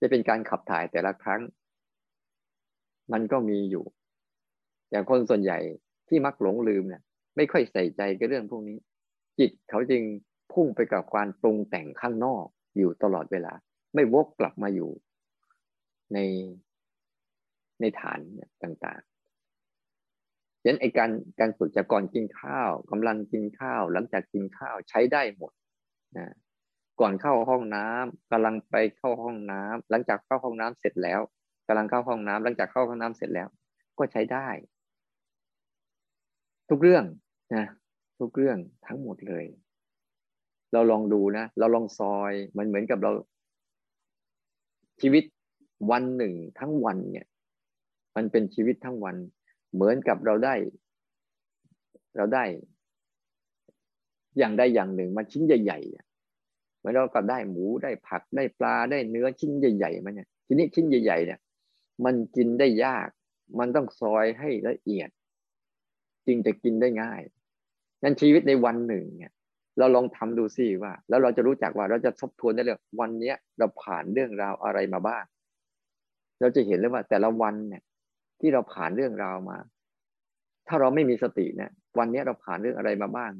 [0.00, 1.40] จะเป็นการขับถ่ายแต่ละครั้ง
[3.12, 3.84] มันก็มีอยู่
[4.90, 5.58] อย่างคนส่วนใหญ่
[6.08, 7.02] ที่มักหลงลืมเนี่ย
[7.36, 8.78] ไม่ค่อยใส่ใจกับเรื่องพวกนี้
[9.38, 10.02] จิตเขาจึง
[10.52, 12.44] พุ่งไปกับความปรุงแต่งข้างนอก
[12.76, 13.52] อยู่ตลอดเวลา
[13.94, 14.90] ไม่วกกลับมาอยู่
[16.14, 16.18] ใน
[17.80, 18.18] ในฐาน
[18.62, 25.52] ต่างๆฉะนั้นไอการการฝึกจากก่อนกินข้าวกำลังกินข้าว หลังจากกินข้าวใช้ได้หมด
[26.16, 26.26] นะ
[27.00, 31.20] ก่อนเข้าห้องน้ำกำลังไปเข้าห้องน้ำหลังจากเข้าห้องน้ำเสร็จแล้ว
[31.68, 33.48] กำลังเข้าห้องน้ำหลังจากเข้าห้องน้ำเสร็จแล้ว
[33.98, 34.48] ก็ใช้ได้
[36.70, 37.04] ทุกเรื่อง
[37.54, 37.66] นะ
[38.20, 39.44] ทุกเรื่องทั้งหมดเลย
[40.72, 43.10] เราลองดูนะ เราลองซอยมันเหมือนกับเรา
[45.00, 45.24] ชีวิต
[45.90, 47.26] วันหนึ่งทั้งวันเนี่ย
[48.16, 49.16] มันเป็นชีวิตทั้งวัน
[49.74, 50.54] เหมือนกับเราได้
[52.16, 52.44] เราได้
[54.38, 61.40] อย่างใดอย่างหนึ่งมาชิ้นใหญ่ๆเหมือนเราก็ได้หมูได้ผักได้ปลาได้เนื้อชิ้นใหญ่ๆมาเนี่ยทีนี้ชิ้นใหญ่ๆเนี่ย
[62.04, 63.08] มันกินได้ยาก
[63.58, 65.08] มันต้องซอยให้ละเอียด
[66.28, 67.22] จึงจะกินได้ง่าย
[68.02, 69.32] นั้นชีวิตในวันหนึ่งเนี่ย
[69.78, 75.24] เราลองทำดูสิว่า แล้วเราจะรู้จักว่าเราจะทบทวนได้เลยวันเนี้ยเราผ่านเรื่องราวอะไรมาบ้าง
[76.40, 77.82] เราจะเห็นเลยว่า แต่ละวันเนี่ย
[78.40, 79.58] ที่เราผ่านเรื่องราวมา
[80.68, 83.32] ถ้าเราไม่มีสติเนี่ยวันนี้เราผ่านเรื่องอะไรมาบ้าง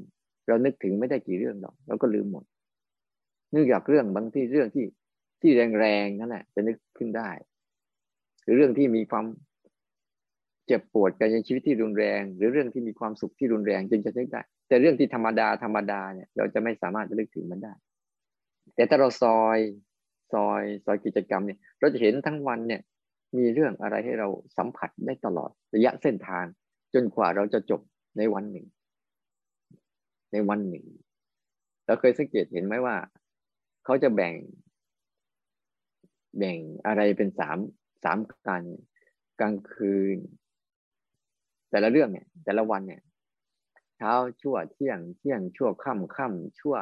[0.48, 2.44] เรานึกถึงไม่ได้กี่เรื่องหรอกเราก็ลืมหมด
[3.52, 4.86] เนื่องจากเรื่องบางที่เรื่องที่
[5.40, 7.30] ที่แรงๆนั่นแหละจะนึกขึ้นได้
[8.42, 9.24] หรือเรื่องที่มีความ
[10.68, 17.72] เจ็บปวดกันในชีวิตที่รุนแรง หรือเรื่องที่มีความสุขที่รุนแรงจึงจะนึกได้ แต่เรื่องที่ธรรมดาธรรมดาเนี่ยเราจะไม่สามารถจะนึกถึงมันได้
[18.74, 19.58] แต่ถ้าเราซอย
[20.32, 22.80] ซอยซอยกิจกรรมเนี่ยเราจะเห็นทั้งวันเนี่ย
[23.36, 26.44] มีเรื่องอะไรให้เราสัมผัสได้ตลอดระยะเส้นทาง
[26.94, 27.80] จนกว่าเราจะจบ
[28.18, 28.66] ในวันหนึ่ง
[30.32, 30.84] ในวันหนึ่ง
[31.86, 32.96] เราเคยสังเกตเห็นไหมว่า
[33.84, 34.34] เขาจะแบ่ง
[36.38, 37.58] แบ่งอะไรเป็นสาม
[38.04, 38.62] สามการ
[39.40, 40.16] กลางคืน
[41.70, 43.00] แต่ละเรื่องเนี่ย แต่ละวันเนี่ย
[43.96, 46.76] เช้าชั่วเที่ยงเที่ยงชั่วค่ำค่ำชั่ว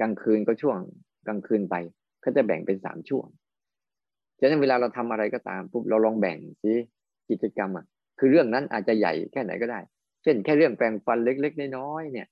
[0.00, 0.78] กลางคืนก็ช่วง
[1.26, 1.74] กลางคืนไป
[2.24, 3.26] ก็จะแบ่งเป็นสามช่วง
[4.38, 6.72] ฉะนั้นเวลาเราทำอะไรก็ตามปุ๊บเราลองแบ่งสิ
[7.30, 7.86] กิจกรรมอะ
[8.18, 9.80] คือเรื่องนั้นอาจจะใหญ่แค่ไหนก็ได้
[10.22, 12.28] เช่น แค่เรื่องแปลงฟันเล็กๆน้อยๆเนี่ย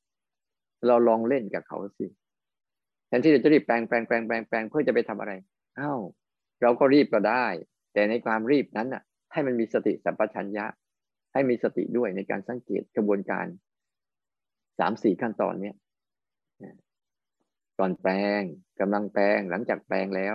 [0.86, 2.06] เราลองเล่นกับเขาสิ
[3.06, 5.32] แทนที่เราจะรีบแปลงแปลงแปลงแปลงแปลงเพื่อจะไปทำอะไร
[5.78, 6.00] อ้าว
[6.62, 7.46] เราก็รีบก็ได้
[7.92, 10.66] แต่ในความรีบนั้นอะ ให้มันมีสติสัมปชัญญะ
[11.32, 13.46] ให้มีสติด้วยในการสังเกตกระบวนการ
[14.78, 15.76] สามสี่ขั้นตอนเนี้ย
[17.78, 18.42] ก่อนแปลง
[18.80, 20.34] กำลังแปลงหลังจากแปลงแล้ว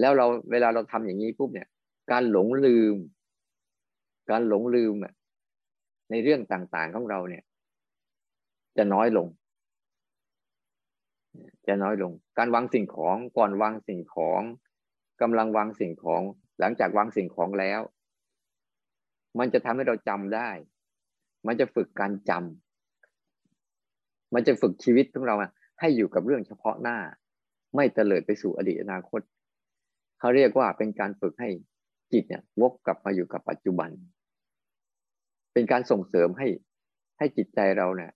[0.00, 1.68] แล้วเราเวลาเราทำอย่างนี้ปุ๊บเนี่ย
[2.12, 2.96] การหลงลืม
[4.30, 4.94] การหลงลืม
[6.10, 7.44] ในเรื่องต่างๆของเราเนี่ย
[8.76, 9.28] จะน้อยลง
[11.66, 14.42] จะน้อยลง การวางสิ่งของก่อนวางสิ่งของ
[15.20, 16.22] กำลังวางสิ่งของ
[16.60, 17.80] หลังจากวางสิ่งของแล้ว
[19.38, 20.50] มันจะทำให้เราจำได้
[21.46, 25.34] มันจะฝึกการจำมันจะฝึกชีวิตของเรา
[25.80, 26.98] ให้อยู่กับเรื่องเฉพาะหน้า
[27.76, 29.20] ไม่เตลิดไปสู่อดีตอนาคต
[30.18, 31.50] เขาเรียกว่าเป็นการฝึกให้
[32.12, 33.90] จิตเนี่ยวกกลับมาอยู่กับปัจจุบัน
[35.52, 36.48] เป็นการส่งเสริมให้
[37.18, 38.12] ให้จิตใจเราเนี่ย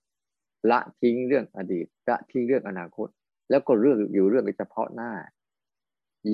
[0.71, 3.07] ละทิ้งเรื่องอดีตละทิ้งเรื่องอนาคต
[3.49, 5.11] แล้วก็เรื่องอยู่เรื่องเฉพาะหน้า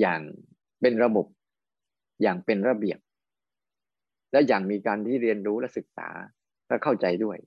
[0.00, 0.20] อย่าง
[0.80, 1.26] เป็นระบบ
[2.22, 2.98] อย่างเป็นระเบียบ
[4.32, 6.08] และอย่างมีการที่เรียนรู้และศึกษา
[6.68, 7.38] และเข้าใจด้วย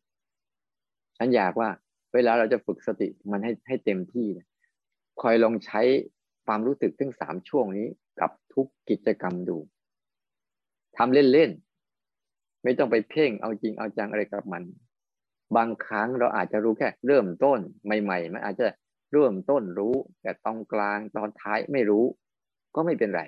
[1.18, 1.70] ฉันอยากว่า
[2.14, 4.28] เวลาเราจะฝึกสติมันให้ให้เต็มที่
[5.22, 5.82] คอยลองใช้
[6.46, 7.88] ความรู้สึกทั้งสามช่วงนี้
[8.20, 9.58] กับทุกกิจกรรมดู
[10.98, 14.64] ทำเล่นๆ ไม่ต้องไปเพ่งเอาจริงเอาจังอะไรกับมัน
[15.56, 18.68] บางครั้งเราอาจจะรู้แค่ เริ่มต้นใหม่ๆ มันอาจจะ
[19.12, 22.06] เริ่มต้นรู้ แต่ตรงกลางตอนท้ายไม่รู้
[22.76, 23.22] ก็ไม่เป็นไร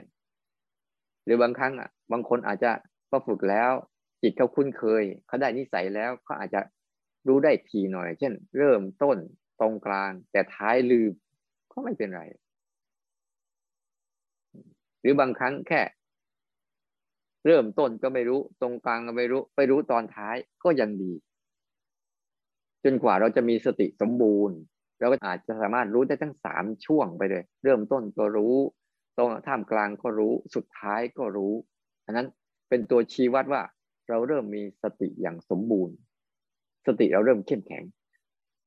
[1.26, 2.72] หรือบางครั้งอะ บางคนอาจจะ
[3.12, 3.72] พอฝึกแล้ว
[4.22, 6.62] จิตเขาคุ้นเคยเขาได้นิสัยแล้วเขาอาจจะ
[7.28, 9.18] รู้ได้ทีหน่อย เช่น เริ่มต้น
[9.60, 11.12] ตรงกลาง แต่ท้ายลืม
[11.72, 12.24] ก็ไม่เป็นไร
[15.02, 15.82] หรือบางครั้งแค่
[17.46, 21.14] เริ่มต้นก็ไม่รู้ ตรงกลางก็ไม่รู้ ไปรู้ตอนท้ายก็ยังดี
[22.84, 24.58] จนกว่าเราจะมีสติสมบูรณ์
[25.00, 28.56] เราก็อาจจะสามารถรู้ได้ทั้งสามช่วงไปเลย เริ่มต้นก็รู้
[29.18, 31.54] ตรงท่ามกลางก็รู้สุดท้ายก็รู้
[32.06, 32.28] อันนั้น
[32.72, 33.62] เป็นตัวชี้วัดว่า
[34.10, 35.96] เราเริ่มมีสติอย่างสมบูรณ์
[36.88, 37.84] สติเราเริ่มเข้มแข็ง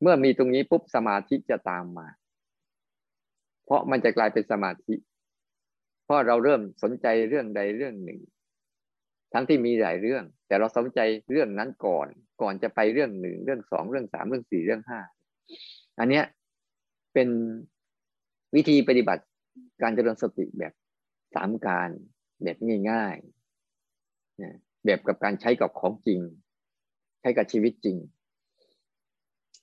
[0.03, 2.09] เมื่อมีตรงนี้ปุ๊บสมาธิจะตามมา
[3.65, 4.95] เพราะมันจะกลายเป็นสมาธิ
[6.05, 8.21] เพราะเราเริ่มสนใจเรื่องใดเรื่องหนึ่ง
[9.33, 11.01] ทั้งที่มีหลายเรื่อง แต่เราสนใจ
[11.33, 12.09] เรื่องนั้นก่อน
[12.43, 15.01] ก่อนจะไปเรื่องหนึ่งเรื่องสองเรื่องสามเรื่องสี่เรื่องห้า
[15.99, 16.25] อันเนี้ย
[17.15, 17.29] เป็น
[18.55, 19.25] วิธีปฏิบัติ
[19.83, 20.73] การเจริญสติแบบ
[21.35, 21.91] สามการ
[22.43, 22.57] แบบ
[22.91, 23.17] ง่าย
[24.85, 26.21] แบบกับการใช้กับของจริง
[27.21, 27.97] ใช้กับชีวิตจริง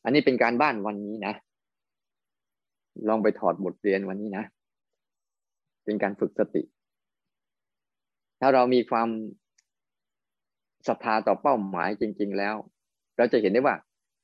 [0.03, 1.33] อันนี้เป็นการบ้านวันนี้นะ
[3.07, 4.43] ลองไปถอดบทเรียนวันนี้นะ
[5.85, 6.63] เป็นการฝึกสติ
[8.39, 9.09] ถ้าเรามีความ
[10.87, 12.55] ศรัทธาต่อเป้าหมายจริง ๆ แล้ว
[13.17, 13.75] เราจะเห็นได้ว่า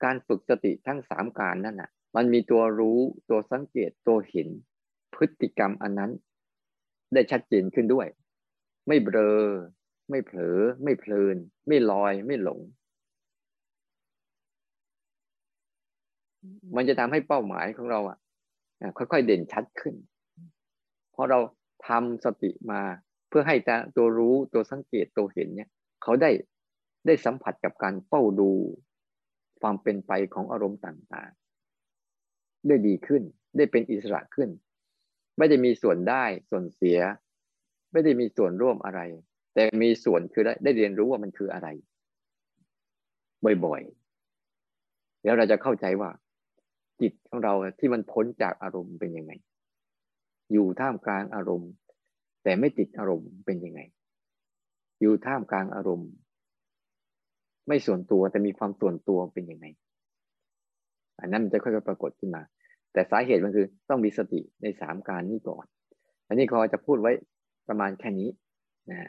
[0.04, 4.50] การฝึกสติทั้งสามการนั่นน่ะ มันมีตัวรู้ตัวสังเกตตัวเห็น
[5.14, 6.12] พฤติกรรมอันนั้น
[7.14, 8.08] ได้ชัดเจนขึ้นด้วย
[8.88, 9.46] ไม่เบลอ
[10.10, 11.36] ไม่เผลอ ไม่เพลิน
[11.68, 12.60] ไม่ลอย ไม่หลง
[16.76, 18.18] มันจะทำให้เป้าหมายของเราอะ
[18.98, 19.96] ค่อยๆเด่นชัดขึ้น
[21.12, 21.40] เพราะเรา
[21.88, 22.82] ทำสติมา
[23.30, 23.56] เพื่อให้
[23.98, 25.70] ตัวรู้ตัวสังเกตตัวเห็นเนี่ย
[26.04, 26.32] เขาได้
[27.06, 28.52] ได้สัมผัสกับการเฝ้าดู
[29.62, 33.24] ความเป็นไปของอารมณ์ต่างๆ ได้ดีขึ้น
[33.58, 34.50] ได้เป็นอิสระขึ้น
[35.38, 37.00] ไม่ได้มีส่วนได้ส่วนเสีย
[37.92, 39.00] ไม่ได้มีส่วนร่วมอะไร
[39.58, 41.68] แต่มีส่วนคือได้ได้เรียนรู้ว่ามันคืออะไร
[43.66, 46.10] บ่อยๆ แล้วเราจะเข้าใจว่า
[47.02, 49.32] จิตของเราที่มันพ้นจากอารมณ์เป็นยังไง
[50.54, 51.72] อยู่ท่ามกลางอารมณ์
[52.44, 53.82] แต่ไม่ติดอารมณ์เป็นยังไง
[55.02, 56.12] อยู่ท่ามกลางอารมณ์
[57.68, 59.66] ไม่ส่วนตัวแต่มีความส่วนตัวเป็นยังไง
[61.20, 62.42] อันนั้นมันจะค่อยๆปรากฏขึ้นมา
[62.94, 65.66] แต่สาเหตุมันคือต้องมีสติในสามการนี้ก่อน
[66.28, 67.12] อันนี้ขาจะพูดไว้
[67.68, 68.30] ประมาณแค่นี้
[68.92, 69.00] นะ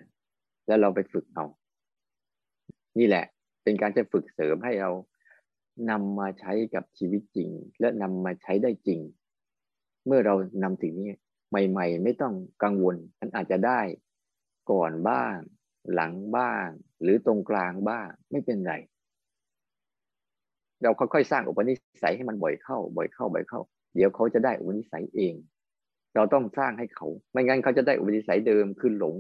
[0.69, 1.45] แล้วเราไปฝึกเอา
[2.99, 3.25] นี่แหละ
[3.63, 4.91] เป็นการจะฝึกเสริมให้เรา
[5.91, 7.51] นำมาใช้กับชีวิตจริง
[7.81, 9.01] และนำมาใช้ได้จริง
[10.07, 11.17] เมื่อเรานำถึงนี้
[11.51, 13.81] ใหม่ ๆ ไม่ต้องกังวลมันอาจจะได้
[14.71, 15.37] ก่อนบ้าง
[15.95, 16.67] หลังบ้าง
[17.03, 18.75] หรือตรงกลางบ้าง ไม่เป็นไร
[20.83, 23.61] เราค่อยๆสร้างอุปนิสัยให้มันบ่อยเข้า บ่อยเข้า บ่อยเข้า
[23.95, 25.35] เดี๋ยวเขาจะได้อุปนิสัยเอง
[26.15, 29.17] เราต้องสร้างให้เขา ไม่งั้นเขาจะได้อุปนิสัยเดิมคือหลง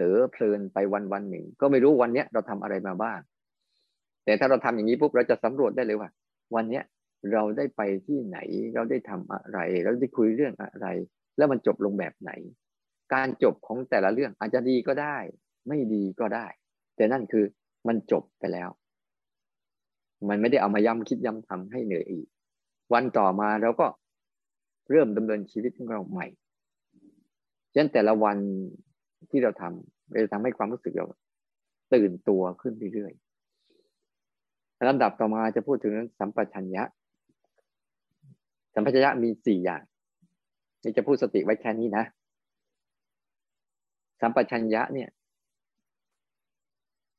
[0.00, 3.20] ลอเพลินไปวันวันหนึ่ง ก็ไม่รู้วันเนี้ยเราทำอะไรมาบ้าง
[4.24, 6.10] แต่ถ้าเราทำอย่างนี้ปุ๊บเราจะสำรวจได้เลยว่า
[6.54, 6.84] วันเนี้ย
[7.32, 8.38] เราได้ไปที่ไหน
[8.74, 10.86] เราได้ทำอะไร เราได้คุยเรื่องอะไร
[11.36, 12.30] แล้วมันจบลงแบบไหน
[13.14, 15.16] การจบของแต่ละเรื่องอาจจะดีก็ได้
[15.68, 16.46] ไม่ดีก็ได้
[16.96, 17.44] แต่นั่นคือ
[17.88, 18.70] มันจบไปแล้ว
[20.28, 22.26] มันไม่ได้เอามาย้ำคิดย้ำทำให้เหนื่อยอีก
[22.92, 23.86] วันต่อมาเราก็
[24.90, 26.26] เริ่มดำเนินชีวิตของเราใหม่
[27.72, 28.36] ฉะนั้นแต่ละวัน
[29.30, 31.06] ที่เราทำเราจะทำให้ความรู้สึกเรา
[31.94, 36.82] ตื่นตัวขึ้นเรื่อยๆลำดับต่อมาจะพูดถึงสัมปชัญญะ
[38.74, 39.82] สัมปชัญญะมีสี่อย่าง
[40.82, 42.04] นี่จะพูดสติไว้แค่นี้นะ
[44.20, 45.10] สัมปชัญญะเนี่ย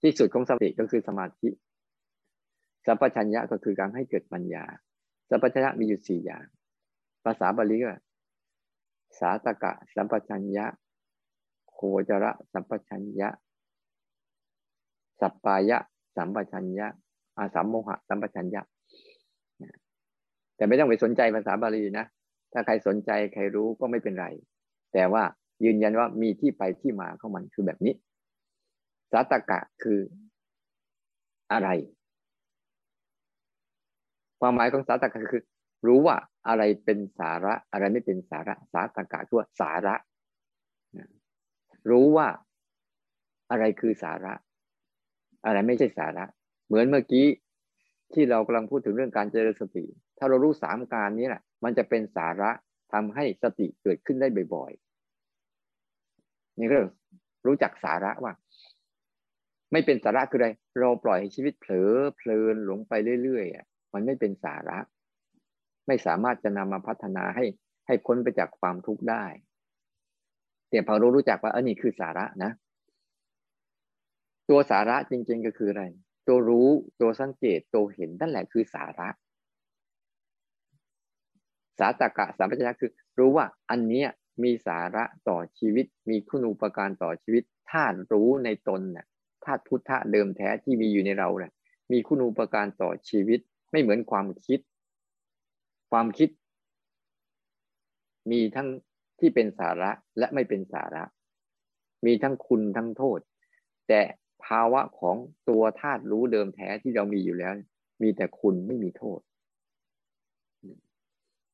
[0.01, 1.49] ที่สุดของสติก็คือสมาธิ
[2.87, 4.63] สัพพัญญะก็คือการให้เกิดปัญญา
[5.29, 6.45] สัพพัญญะมีอยู่สี่อย่าง
[7.23, 7.93] ภาษาบาลีก็
[9.19, 10.65] สาตกะ สัมปชัญญะ
[11.77, 13.29] โคจระสัมปชัญญะ
[15.21, 15.77] สัปปายะ
[16.15, 16.87] สัมปชัญญะ
[17.37, 18.61] อาสัมโมหะ สัมปชัญญะ
[20.55, 22.05] แต่ไม่ต้องไปสนใจภาษาบาลีนะ
[22.53, 24.27] ถ้าใครสนใจใครรู้ก็ไม่เป็นไร
[24.93, 25.23] แต่ว่า
[25.65, 27.93] ยืนยันว่ามีที่ไปที่มาของมันคือแบบนี้
[29.11, 29.99] สาตกะคือ
[31.51, 31.69] อะไร
[34.39, 35.43] ความหมายของสาตกะคือ
[35.87, 39.95] รู้ว่าอะไรเป็นสาระ อะไรไม่เป็นสาระ สาตกะคือสาระ
[41.89, 42.27] รู้ว่า
[43.51, 44.33] อะไรคือสาระ
[45.45, 46.23] อะไรไม่ใช่สาระ
[46.67, 47.25] เหมือนเมื่อกี้
[48.13, 49.85] ที่เรากำลังพูดถึงเรื่องการเจริญสติ
[50.17, 52.51] ถ้าเรารู้สามการนี้แหละมันจะเป็นสาระ
[52.93, 56.79] ทำให้สติเกิดขึ้นได้บ่อยๆนี่ก็
[57.45, 58.33] รู้จักสาระว่า
[59.71, 64.77] ไม่เป็นสาระคืออะไร เราปล่อยให้ชีวิตเผลอเพลินหลงไปเรื่อยๆอะมันไม่เป็นสาระ
[65.87, 67.45] ไม่สามารถจะนำมาพัฒนาให้
[67.87, 69.25] ให้พ้นไปจากความทุกข์ได้
[70.69, 72.51] แต่พอรู้รู้จักว่าอันนี้คือสาระนะ
[74.49, 75.83] ตัวสาระจริง ๆ ก็คืออะไร
[76.27, 76.69] ตัวรู้
[77.01, 79.09] ตัวสังเกตตัวเห็นนั่นแหละคือสาระ
[81.79, 84.03] สาตกะสามัญญะคือ รู้ว่าอันนี้
[84.43, 89.05] มีสาระต่อชีวิต มีคุณูปการต่อชีวิตถ้ารู้ในตนเนี่ย
[89.43, 91.51] ธาตุพุทธะเดิมแท้ที่มีอยู่ในเราเนี่ย
[91.91, 93.39] มีคุณูปการต่อชีวิต
[93.71, 94.59] ไม่เหมือนความคิด
[95.91, 96.29] ความคิด
[98.31, 98.67] มีทั้ง
[99.19, 101.03] ที่เป็นสาระและไม่เป็นสาระ
[102.05, 103.19] มีทั้งคุณทั้งโทษ
[103.87, 104.01] แต่
[104.45, 105.15] ภาวะของ
[105.49, 107.53] ตัวธาตุรู้เดิมแท้ที่เรามีอยู่แล้ว
[108.01, 109.19] มีแต่คุณไม่มีโทษ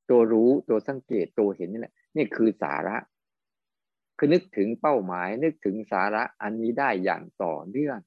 [0.09, 2.97] ตัวรู้ตัวสังเกตตัวเห็นนี่แหละนี่คือสาระ
[4.17, 7.99] คือนึกถึงเป้าหมายนึกถึงสาระอันนี้ได้อย่างต่อเนื่อง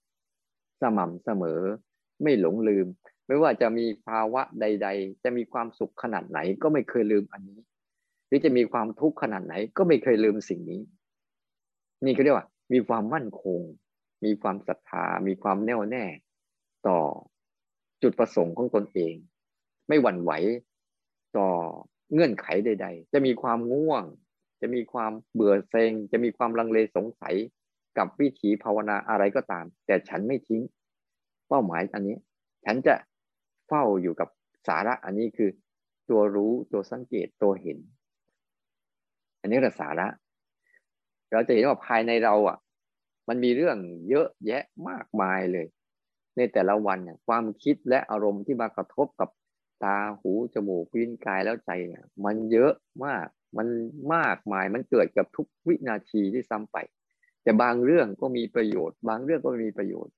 [0.80, 1.62] สม่ำเสมอ
[2.22, 2.86] ไม่หลงลืม
[3.26, 7.58] ไม่ว่าจะมีภาวะใด ๆ จะมีความสุขขนาดไหนก็ไม่เคยลืมอันนี้
[8.26, 10.80] หรือจะมีความทุกข์ขนาดไหน ก็ไม่เคยลืมสิ่งนี้
[12.04, 13.60] นี่เขาเรียกว่า มีความมั่นคง
[14.24, 16.04] มีความศรัทธา มีความแน่วแน่
[16.88, 16.98] ต่อ
[18.02, 19.14] จุดประสงค์ของตนเอง
[19.88, 20.32] ไม่หวั่นไหว
[21.38, 21.48] ต่อ
[22.12, 24.04] เงื่อนไขใด ๆ จะมีความง่วง
[24.60, 27.36] จะมีความเบื่อเซ็ง จะมีความลังเลสงสัย
[27.98, 30.62] กับวิถีภาวนาอะไรก็ตาม แต่ฉันไม่ทิ้ง
[31.48, 32.16] เป้าหมายอันนี้
[32.64, 32.94] ฉันจะ
[33.68, 34.28] เฝ้าอยู่กับ
[34.68, 35.50] สาระอันนี้คือ
[36.10, 37.78] ตัวรู้ตัวสังเกตตัวเห็น
[39.46, 40.06] อันนี้คือสาระ
[41.32, 42.58] เราจะเห็นว่าภายในเราอะ
[43.28, 43.76] มันมีเรื่อง
[44.08, 45.66] เยอะแยะมากมายเลย
[46.36, 49.28] ในแต่ละวันเนี่ยความคิดและอารมณ์ที่มากระทบกับ
[49.84, 52.72] ตาหูจมูกลิ้นกายแล้วใจเนี่ย มันเยอะ
[53.04, 53.68] มาก มัน
[54.14, 56.76] มากมายมันเกิดกับทุกวินาทีที่ซ้ำไป
[57.42, 60.12] แต่บางเรื่องก็มีประโยชน์ บางเรื่องก็มีประโยชน์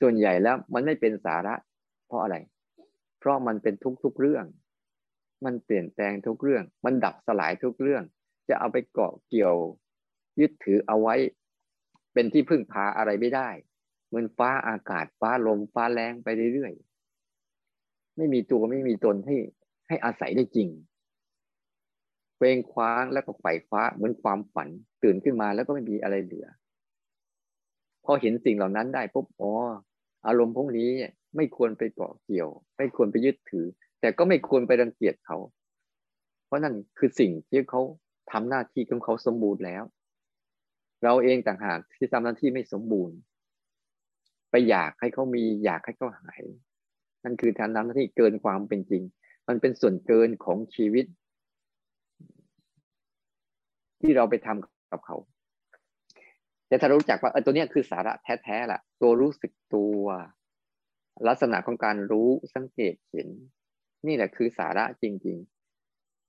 [0.00, 1.54] ส่วนใหญ่แล้วมันไม่เป็นสาระ
[2.06, 2.36] เพราะอะไร
[3.18, 4.44] เพราะมันเป็นทุกๆเรื่อง
[5.44, 8.04] มันเปลี่ยนแปลงทุกเรื่อง มันดับสลายทุกเรื่อง
[8.48, 9.56] จะเอาไปเกาะเกี่ยว
[10.40, 11.14] ยึดถือเอาไว้
[12.12, 13.48] เป็นที่พึ่งพาอะไรไม่ได้
[14.06, 19.36] เหมือนฟ้าอากาศฟ้าลมฟ้าแรงไปเรื่อยๆไม่มีตัวไม่มีตนให้
[19.88, 20.68] ให้อาศัยได้จริง
[22.36, 24.68] เพลงคว้างแล้วก็ไขว่คว้าเหมือนความฝัน
[25.02, 26.46] ตื่นขึ้นมาแล้วก็ไม่มีอะไรเหลือ
[28.04, 29.50] พอเห็นสิ่งเหล่านั้นได้ปุ๊บอ๋อ
[30.26, 30.90] อารมณ์พวกนี้
[31.36, 33.66] ไม่ควรไปเกาะเกี่ยว ไม่ควรไปยึดถือ
[34.00, 35.36] แต่ก็ไม่ควรไปรังเกียจเขา
[36.46, 37.80] เพราะนั่นคือสิ่งที่เขา
[38.32, 39.82] ทำหน้าที่ของเขาสมบูรณ์แล้ว
[41.04, 43.16] เราเองต่างหากที่ทำหน้าที่ไม่สมบูรณ์
[44.50, 46.42] ไปอยากให้เขามีอยากให้เขาหาย
[47.24, 49.02] นั่นคือการทำหน้าที่เกินความเป็นจริง
[49.48, 51.06] มันเป็นส่วนเกินของชีวิต
[54.00, 55.16] ที่เราไปทำกับเขา
[56.68, 60.02] แต่ถ้ารู้จักว่าเออตัวนี้คือสาระแท้ๆล่ะ ตัวรู้สึกตัว
[61.28, 63.28] ลักษณะของการรู้สังเกตเห็น
[64.06, 65.53] นี่แหละคือสาระจริง ๆ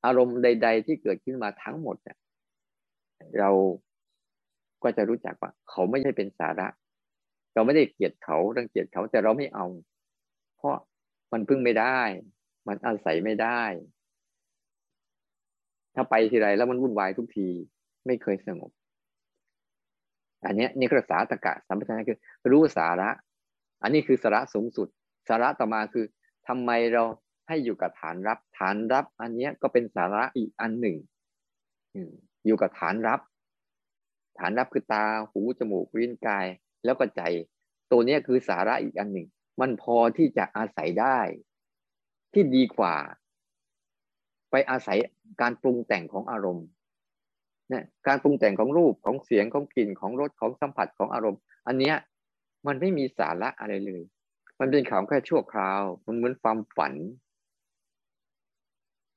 [0.05, 2.17] อารมณ์ใด ๆ ที่เกิดขึ้นมาทั้งหมดเนี่ย
[3.39, 3.49] เรา
[4.83, 6.67] ก็จะรู้จักว่า เขาไม่ใช่เป็นสาระ
[7.53, 9.65] เราไม่ได้เกลียดเขารังเกียจเขาแต่เราไม่เอา
[10.57, 10.75] เพราะ
[11.33, 11.99] มันพึ่งไม่ได้
[12.67, 13.61] มันอาศัยไม่ได้
[15.95, 17.47] ถ้าไปทีไรแล้วมันวุ่นวายทุกที
[18.05, 18.71] ไม่เคยสงบ
[20.45, 22.19] อันนี้นี่คือสาตกะสัมปชัญญะคือ
[22.51, 23.09] รู้สาระ
[23.83, 24.87] อันนี้คือสาระสูงสุด
[25.29, 26.05] สาระต่อมาคือ
[26.47, 27.03] ทำไมเรา
[27.47, 30.97] ให้อยู่กับฐานรับ ฐานรับ อันนี้ก็เป็นสาระอีกอันหนึ่ง
[32.45, 33.19] อยู่กับฐานรับ
[34.39, 36.45] ฐานรับคือตาหูจมูกลิ้นกาย
[36.85, 37.21] แล้วก็ใจ
[37.91, 39.27] ตัวนี้คือสาระอีกอันหนึ่ง
[39.61, 41.19] มันพอที่จะอาศัยได้
[42.33, 42.95] ที่ดีกว่า
[44.51, 44.97] ไปอาศัย
[45.41, 46.67] การปรุงแต่งของอารมณ์
[47.69, 51.95] เนี่ยการปรุงแต่งของรูปของเสียงของกลิ่นของรสของสัมผัสของอารมณ์ อันเนี้ย
[52.67, 54.03] มันไม่มีสาระอะไรเลย
[54.59, 56.93] มันเป็นของแค่ชั่วคราว มันเหมือนความฝัน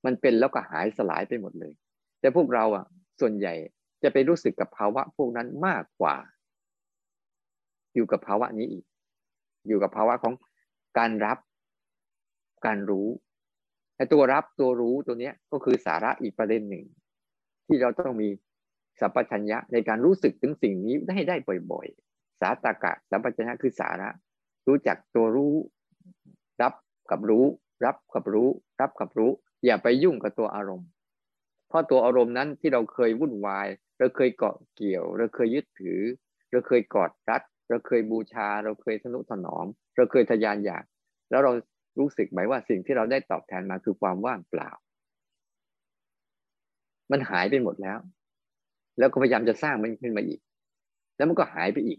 [0.05, 1.73] มันเป็นแล้วก็หายสลายไปหมดเลย
[2.21, 2.85] แต่พวกเราอะ
[3.21, 3.55] ส่วนใหญ่
[4.03, 6.17] จะไปรู้สึกกับภาวะพวกนั้นมากกว่า
[7.95, 8.85] อยู่กับภาวะนี้อีก
[9.69, 10.35] อยู่กับภาวะของ
[10.99, 11.39] การรับ
[12.67, 13.09] การรู้
[13.97, 16.85] ไอ้ตัวรับตัวรู้ตัวเนี้ยก็คือสาระอีกประเด็นหนึ่ง
[17.67, 18.29] ที่เราต้องมี
[19.01, 21.37] สัพพัญญะในการรู้สึกถึงสิ่งนี้ได้ได้
[21.73, 24.09] บ่อยๆ สาตากะสัพพัญญะคือสาระ
[24.69, 25.55] รู้จักตัวรู้
[26.63, 26.75] รับ
[27.11, 27.45] กับรู้
[27.85, 28.49] รับกับรู้
[28.81, 29.31] รับกับรู้
[29.64, 30.88] อย่าไปยุ่งกับตัวอารมณ์
[31.68, 33.66] เพราะตัวอารมณ์นั้นที่เราเคยวุ่นวาย
[33.99, 36.01] เราเคยเกาะเกี่ยว เราเคยยึดถือ
[36.51, 39.66] เราเคยกอดรัด เราเคยบูชา เราเคยทนุถนอม
[39.97, 40.85] เราเคยทยานอยาก
[41.31, 41.53] แล้วเรา
[41.99, 44.71] รู้สึกไหมว่าสิ่งที่เราได้ตอบแทนมาคือความว่างเปล่า
[47.11, 47.99] มันหายไปหมดแล้ว
[48.99, 50.40] แล้วก็พยายามจะสร้างมันขึ้นมาอีก
[51.16, 51.99] แล้วมันก็หายไปอีก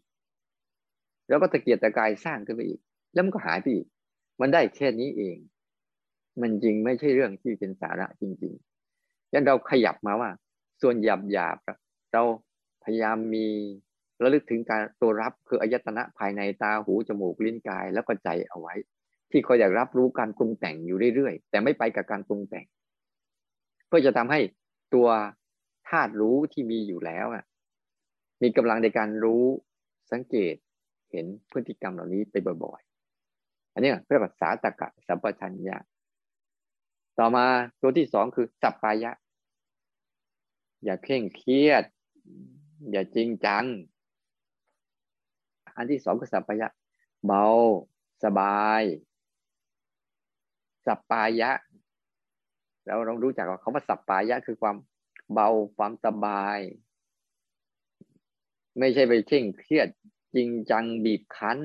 [1.29, 2.79] แล้วก็ตะเกียกตะกายสร้างขึ้นไปอีก
[3.13, 3.87] แล้วมันก็หายไปอีก
[4.41, 5.37] มันได้แค่นี้เอง
[6.41, 10.29] มันจริงไม่ใช่เรื่องที่เป็นสาระจริงๆยันเราขยับมาว่า
[10.81, 11.57] ส่วนหยาบหยาบ
[12.13, 12.23] เรา
[12.83, 13.47] พยายามมี
[14.23, 18.73] ระลึกถึงการตัวรับคืออายตนะภายในตาหูจมูกลิ้นกายแล้วก็ใจเอาไว้
[19.31, 22.65] ที่คอยอยากรับรู้การปรุงแต่งอยู่เรื่อยๆ แต่ไม่ไปกับการปรุงแต่ง
[23.87, 24.39] เพื่อจะทำให้
[24.93, 25.07] ตัว
[25.89, 27.27] ธาตุรู้ที่มีอยู่แล้ว
[28.41, 29.43] มีกำลังในการรู้
[30.11, 30.55] สังเกต
[31.11, 35.77] เห็นพฤติกรรมเหล่านี้ไปบ่อยๆ อันนี้เรียกว่าสาตกะสัมปชัญญะ
[37.19, 37.45] ต่อมา
[37.81, 39.11] ตัวที่สองคือสัพพายะ
[40.83, 41.83] อย่าเคร่งเครียด
[42.91, 43.65] อย่าจริงจัง
[45.75, 46.67] อันที่สองคือสัพพยะ
[47.25, 47.45] เบา
[48.23, 48.81] สบาย
[50.85, 51.51] สัพปายะ
[52.85, 54.75] เราเรารู้จักว่าเขาว่าสัพปายะ คือความ
[55.33, 56.59] เบาความสบาย
[58.79, 59.87] ไม่ใช่ไปเคร่งเครียด
[60.35, 61.57] จริงจังบีบคั้น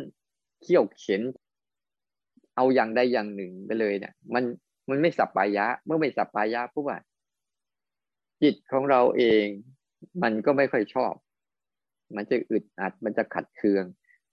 [0.60, 1.22] เขี่ยวเข็น
[2.56, 4.44] เอาอย่างใดอย่างหนึ่งไปเลยเนี่ยมัน
[4.88, 6.98] มันไม่สัพปายะ เมื่อไม่สัพปายะปุ๊บว่า
[8.42, 9.46] จิตของเราเอง
[10.22, 11.14] มันก็ไม่ค่อยชอบ
[12.16, 13.84] มันจะอึดอัด มันจะขัดเคือง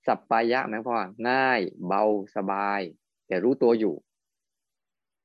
[0.08, 2.04] สัปปายะหมายความว่าง่าย เบา
[2.36, 2.82] สบาย
[3.28, 3.96] แต่รู้ตัวอยู่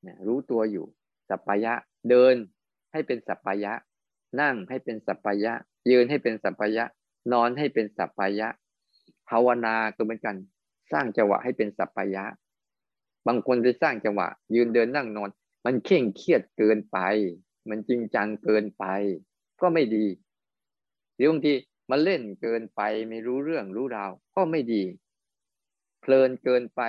[0.07, 0.87] นี่ยรู้ตัวอยู่
[1.29, 1.75] สัปปายะ
[2.11, 2.35] เดิน
[2.93, 3.73] ให้เป็นสัปปายะ
[4.41, 5.53] นั่งให้เป็นสัปปายะ
[5.91, 6.85] ยืนให้เป็นสัปปายะ
[7.33, 8.49] นอนให้เป็นสัปปายะ
[9.29, 10.37] ภาวนาก็เหมือนกัน
[10.93, 12.25] สร้างจังหวะให้เป็นสัปปายะ
[13.27, 15.31] บางคนจะสร้างจังหวะ ยืนเดินนั่งนอน
[15.65, 16.99] มันเข่งเครียดเกินไป
[17.69, 18.85] มันจริงจังเกินไป
[19.61, 20.07] ก็ไม่ดี
[21.15, 21.53] หรือบางที
[21.91, 24.83] มันเล่นเกินไปไม่รู้เรื่องรู้ราว ก็ไม่ดี
[26.01, 26.81] เพลินเกินไป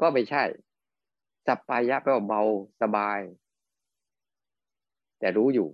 [0.00, 0.44] ก็ไม่ใช่
[1.46, 2.42] สัปปายะแปลว่าเบา
[2.82, 3.20] สบาย
[5.18, 5.68] แต่รู้อยู่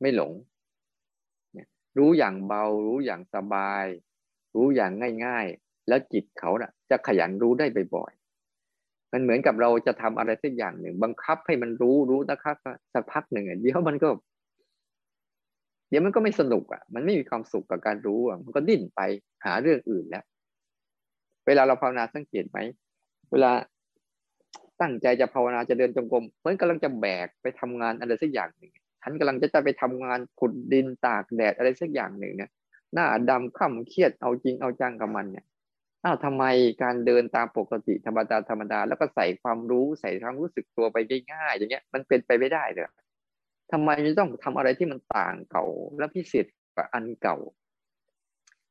[0.00, 0.32] ไม่หลง
[1.98, 3.84] รู้อย่างเบา รู้อย่างสบาย
[4.54, 4.92] รู้อย่าง
[5.26, 5.46] ง่าย
[5.88, 7.66] แล้วจิตเขาน่ะ จะขยันรู้ได้
[7.96, 12.56] บ่อยๆมันเหมือนกับเราจะทำอะไรสักอย่างหนึ่ง บังคับให้มันรู้รู้นะครับ
[12.92, 14.08] สักพักหนึ่งเดี๋ยวมันก็
[15.88, 19.00] เดี๋ยวมันก็ไม่สนุกอะ มันไม่มีความสุขกับการรู้อะมันก็ดิ้นไป
[19.44, 20.24] หาเรื่องอื่นแล้ว
[21.46, 22.58] เวลาเราภาวนาสังเกตไหม
[23.32, 23.52] เวลา
[24.80, 28.72] ตั้งใจจะภาวนาจะเดินจงกรมเหมือนกำลังจะแบกไปทำงานอะไรสักอย่างหนึ่ง
[29.02, 32.50] ฉันกำลังจะจะไปทำงานขุดดินตากแดดอะไรสักอย่างหนึ่งเนี่ย
[32.94, 35.44] หน้าดำข่ำเครียดเอาจริงเอาจังกับมันเนี่ย
[36.08, 36.44] อ้าวทำไม
[36.82, 40.96] การเดินตามปกติธรรมดาธรรมดาแล้วก็ใส่ความรู้ใส่ความรู้สึกตัวไป
[41.32, 42.84] ง่ายๆอย่างเงี้ยมันเป็นไปไม่ได้เลย
[43.72, 45.64] ทำไมไม่ต้องทำอะไรที่มันต่างเก่า
[45.98, 47.36] และพิเศษกว่าอันเก่า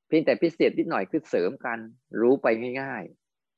[0.07, 1.79] เพียงแต่พิเศษนิดหน่อยคือเสริมกัน
[2.21, 2.47] รู้ไป
[2.81, 3.03] ง่าย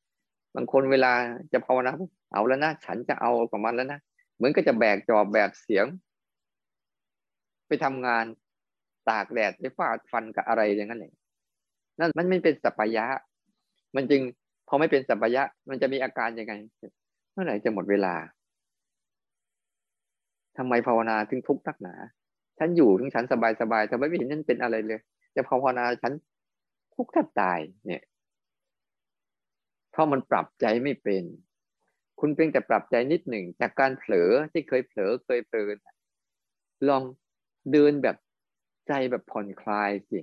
[0.02, 1.12] ๆ บางคนเวลา
[1.54, 1.92] จะภาวนา
[2.34, 4.00] เอาแล้วนะฉันจะเอากับมันแล้วนะ
[4.36, 5.86] เหมือนก็จะแบกจอบแบบเสียง
[7.68, 8.26] ไปทำงาน
[9.10, 11.14] ตากแดดไปฟาดฟันกับอะไรอย่างนั้นเลย
[12.00, 13.06] นั่นมันไม่เป็นสัพยะ
[13.96, 14.22] มันจึง
[14.68, 16.54] พอไม่เป็นสัพยะ มันจะมีอาการยังไง
[17.32, 18.16] เมื่อไหร่จะหมดเวลา
[20.58, 21.96] ทำไมภาวนาถึงทุกข์นักหนา
[22.58, 25.00] ฉันอยู่ถึงฉันสบายสบายแต่ไม่เห็นนั่นเป็นอะไรเลย
[25.36, 26.14] จะภาวนาฉัน
[26.96, 28.04] ทุกข์แทบตาย เนี่ย
[29.92, 31.24] เพราะมันปรับใจไม่เป็น
[32.20, 35.78] คุณเพียงแต่ปรับใจนิดหนึ่งจากการเผลอที่เคยเผลอเคยเพลิน
[36.88, 37.04] ลอง
[37.72, 38.18] เดินแบบ
[38.88, 40.20] ใจแบบผ่อนคลายสิ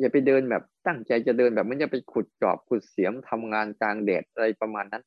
[0.00, 5.02] อย่าไปเดินแบบตั้งใจจะเดินแบบมันจะไปขุดจอบขุดเสียมทำงานกลางแดดอะไรประมาณนั้น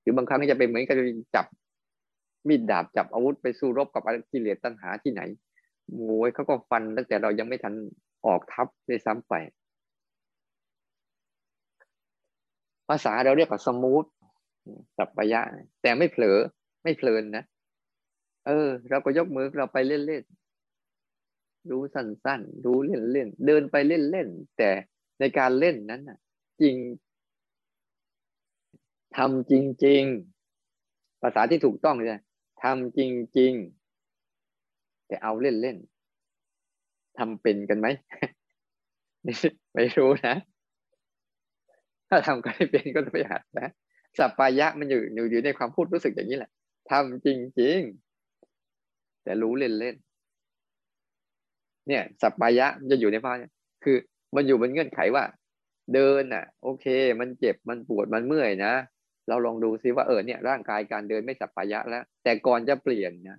[0.00, 0.96] หรือบางครั้งจะไปเหมือนกับ
[1.34, 1.46] จับ
[2.48, 4.02] มีดดาบจับอาวุธไปสู้รบกับ
[4.32, 5.22] กิเลสตัณหาที่ไหน
[5.94, 7.74] โว้ยเขาก็ฟันตั้งแต่เรายังไม่ทัน
[8.26, 9.34] ออกทับด้วยซ้ำไป
[12.88, 14.04] ภาษาเราเรียกว่าสมูท
[14.96, 15.40] สัพยะ
[15.82, 16.38] แต่ไม่เผลอ
[16.84, 17.44] ไม่เพลินนะ
[18.46, 20.22] เออ เราก็ยกมือเราไปเล่น
[21.70, 24.70] รู้สั้นๆรู้เล่นๆเดินไปเล่นๆแต่
[25.20, 26.18] ในการเล่นนั้นน่ะ
[26.60, 26.76] จริง
[29.16, 29.52] ทำจ
[29.86, 30.02] ริง
[30.62, 32.20] ๆ ภาษาที่ถูกต้องเลย
[32.62, 33.00] ทำจ
[33.38, 33.52] ริง
[34.30, 37.86] ๆ แต่เอาเล่นๆทำเป็นกันไหม
[39.74, 40.36] ไม่รู้นะ
[42.08, 43.68] ถ้าทำกันไม่เป็นก็ต้องไปหัดนะ
[44.18, 46.50] สัปปายะมันอยู่อยู่อยู่ในความพูดรู้สึกอย่างนี้แหละ
[46.90, 47.28] ทำจ
[47.60, 47.78] ริง
[48.52, 50.09] ๆ แต่รู้เล่นๆ
[51.90, 53.36] เนี่ยสัปปายะมันจะอยู่ในภาค
[53.84, 53.96] คือ
[54.34, 55.24] มันอยู่บนเงื่อนไขว่า
[55.94, 56.86] เดินอะ โอเค
[57.20, 58.72] มันเจ็บมันปวดมันเมื่อยนะ
[59.28, 63.38] เราลองดูซิว่าเออเนี่ย ร่างกายการเดินไม่สัปปายะแล้ว แต่ก่อนจะเปลี่ยนนะ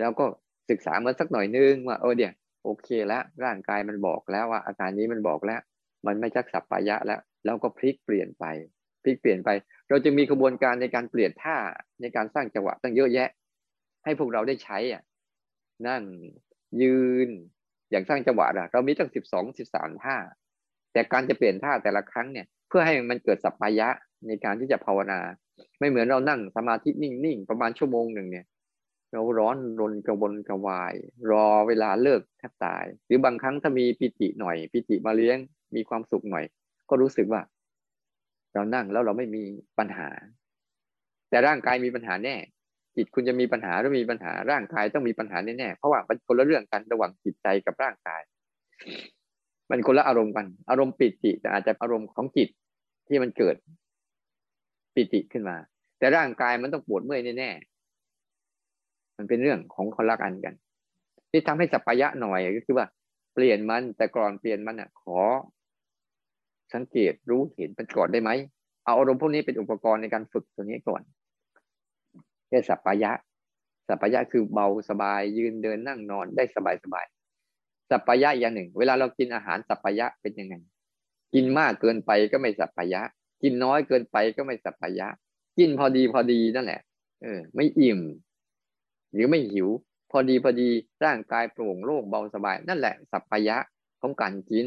[0.00, 0.24] เราก็
[0.70, 2.32] ศึกษามาสักหน่อยนึงว่าเออเนี่ย
[2.64, 5.60] โอเคแล้วร่างกายมันบอกแล้วว่า อาการนี้มันบอกแล้ว
[6.06, 8.44] มันไม่ชักสัปปายะแล้วเราก็พลิกเปลี่ยนไป
[9.02, 9.50] พลิกเปลี่ยนไป
[9.88, 11.56] เราจะมีกระบวนการในการเปลี่ยนท่า
[12.00, 13.28] ในการสร้างจังหวะตั้งเยอะแยะ
[14.04, 15.02] ให้พวกเราได้ใช้อะ
[15.88, 16.02] นั่ง
[16.80, 16.96] ยื
[17.26, 17.28] น
[17.90, 20.16] อย่างสร้างจังหวะอะเรามีตั้งสิบสองสิบสามท่า
[20.92, 23.88] แต่การจะเปลี่ยนท่าแต่ละครั้งเนี่ย เพื่อให้มันเกิดสัปปายะ
[24.26, 25.20] ในการที่จะภาวนา
[25.78, 28.46] ไม่เหมือนเรานั่งสมาธินิ่งๆ ประมาณชั่วโมงหนึ่งเนี่ย
[29.12, 30.94] เราร้อนรนกระวนกระวาย
[31.30, 35.38] รอเวลาเลิกแทบตาย หรือบางครั้งถ้ามีปิติหน่อย ปิติมาเลี้ยง
[35.74, 36.44] มีความสุขหน่อย
[36.90, 37.40] ก็รู้สึกว่า
[38.54, 39.42] เรานั่งแล้วเราไม่มี
[39.78, 40.08] ปัญหา
[41.28, 42.36] แต่ร่างกายมีปัญหาแน่
[42.96, 48.20] จิตคุณจะมีปัญหาหรือมีปัญหาร่างกายต้องมีปัญหาแน่ๆเพราะว่ามันคนละเรื่องกันระหว่างจิตใจกับร่างกาย
[49.70, 52.48] มันคนละอารมณ์กัน อารมณ์ปิติแต่อาจจะอารมณ์ของจิต
[53.08, 53.56] ที่มันเกิด
[54.94, 55.56] ปิติขึ้นมา
[55.98, 60.54] แต่ร่างกายมันต้องปวดเมื่อยแน่ๆมันเป็นเรื่องของคนละกันกัน
[61.30, 62.86] ที่ทำให้สัพยะหน่อยก็คือว่า
[63.34, 65.18] เปลี่ยนมันแต่ก่อนเปลี่ยนมันอะ ขอ
[66.74, 68.30] สังเกตรู้เห็นมันก่อนได้ไหม
[68.84, 71.02] เอาอารมณ์พวกนี้เป็นอุปกรณ์ในการฝึกตัวนี้ก่อน
[72.52, 73.12] แค่สัพยะ
[73.88, 77.06] สัพยะคือเบาสบายยืนเดินนั่งนอนได้สบายสบาย
[77.90, 80.54] สัพยะอย่างหนึ่ง เวลาเรากินอาหารสัพยะเป็นยังไง
[81.34, 83.00] กินมากเกินไปก็ไม่สัพยะ
[83.42, 85.08] กินน้อยเกินไปก็ไม่สัพพยะ
[85.58, 86.80] กินพอดีพอดีนั่นแหละ
[87.22, 88.00] เออ ไม่อิ่ม
[89.12, 89.68] หรือไม่หิว
[90.10, 90.68] พอดีพอดี
[91.04, 93.56] ร่างกายโปร่งโล่งเบาสบาย นั่นแหละสัพพยะ
[94.00, 94.66] ของการกิน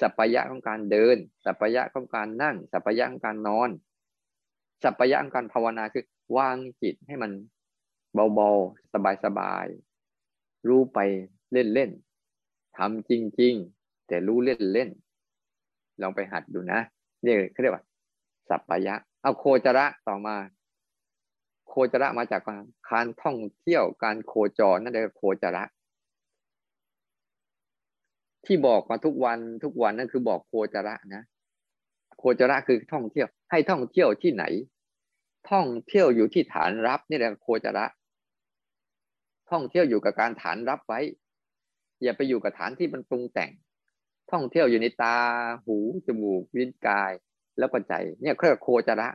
[0.00, 3.70] สัพพยะของการเดิน สัพพยะของการนั่ง สัพพยะของการนอน
[4.82, 6.04] สัพพยะของการภาวนาคือ
[6.36, 7.32] วางจิตให้มัน
[8.34, 10.98] เบาๆ สบายๆ รู้ไป
[11.52, 16.80] เล่นๆทำจริงๆ แต่รู้เล่นๆ ลองไปหัดดูนะ
[17.24, 17.84] นี่เขาเรียกว่า
[18.48, 20.36] สัพพยะ เอาโคจระต่อมา
[21.68, 22.42] โคจระมาจาก
[22.90, 25.64] การท่องเที่ยวการโคจรนั่นเองโคจระ
[28.46, 31.22] ที่บอกมาทุกวันทุกวันนั่นคือบอกโคจระนะ
[32.18, 34.44] โคจระคือท่องเที่ยว ให้ท่องเที่ยวที่ไหน
[35.50, 37.86] ท่องเที่ยวอยู่ที่ฐานรับนี่แหละโคจระ
[39.50, 41.00] ท่องเที่ยวอยู่กับการฐานรับไว้
[42.02, 43.50] อย่าไปอยู่กับฐานที่มันปรุงแต่ง
[44.32, 45.16] ท่องเที่ยวอยู่ในตา
[45.64, 45.76] หู
[46.06, 47.12] จมูกลิ้นกาย
[47.58, 49.08] แล้วก็ใจ เนี่ยเครื่องโคจระ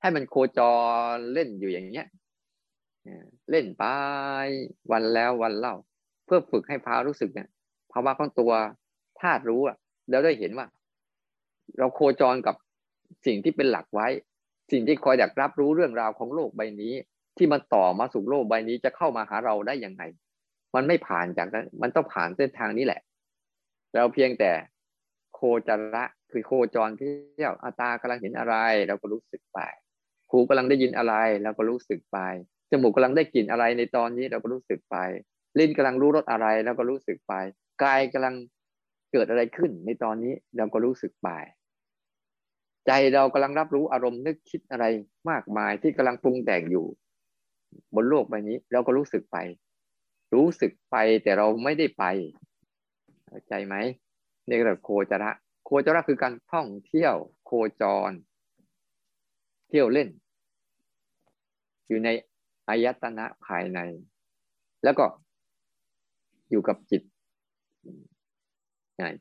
[0.00, 0.60] ให้มันโคจ
[1.14, 2.06] รเล่นอยู่อย่างเงี้ย
[3.50, 3.84] เล่นไป
[4.90, 5.74] วันแล้ววันเล่า
[6.24, 7.48] เพื่อฝึกให้พารู้สึกเนี่ย
[7.92, 8.52] ภาวะของตัว
[9.20, 9.76] ธาตุรู้อะ
[10.10, 10.66] แล้วได้เห็นว่า
[11.78, 12.56] เราโคจรกับ
[13.26, 14.08] สิ่งที่เป็นหลักไว้
[14.72, 16.94] สิ่งที่คอยดักรับรู้เรื่องราวของโลกใบนี้
[17.36, 20.02] ที่มันต่อมาสู่โลกใบนี้จะเข้ามาหาเราได้ยังไง
[20.74, 23.00] มันไม่ผ่านจากนั้นมันต้องผ่านเส้นทางนี้แหละ
[23.94, 24.50] เราเพียงแต่
[25.34, 28.54] โคจระคือโคจรเที่ยวอาตากำลังเห็นอะไร
[28.88, 29.58] เราก็รู้สึกไป
[30.30, 32.18] หูกำลังได้ยินอะไรเราก็รู้สึกไป
[32.70, 34.96] จมูกกำลังได้กลิ่นอะไรในตอนนี้เราก็รู้สึกไป
[35.58, 37.34] ลิ้นกำลังรู้รสอะไรเราก็รู้สึกไป
[37.82, 38.34] กายกำลัง
[39.12, 41.28] เกิดอะไรขึ้นในตอนนี้เราก็รู้สึกไป
[42.86, 44.84] ใจเรากำลังรับรู้อารมณ์นึกคิดอะไร
[45.30, 46.86] มากมายที่กำลังปรุงแต่งอยู่
[47.94, 49.36] บนโลกใบนี้ เราก็รู้สึกไป
[50.34, 52.04] รู้สึกไปแต่เราไม่ได้ไป
[53.26, 53.74] เข้าใจไหม
[54.46, 55.30] นี่ก็เรียกโคจระ
[55.64, 57.14] โคจระคือการท่องเที่ยว
[57.44, 58.10] โคจร
[59.68, 60.08] เที่ยวเล่น
[61.88, 62.08] อยู่ใน
[62.68, 63.78] อายตนะภายใน
[64.84, 65.04] แล้วก็
[66.50, 67.02] อยู่กับจิต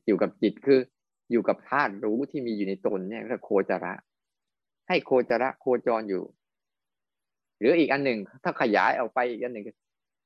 [0.06, 0.80] อยู่กับจิตคือ
[1.34, 3.94] อยู่กับธาตุรู้ที่มีอยู่ในตนเนี่ยก็โคจระ
[4.88, 6.24] ให้โคจระโคจรอยู่
[7.60, 9.66] หรืออีกอันหนึ่งถ้าขยายออกไปอีกอันหนึ่ง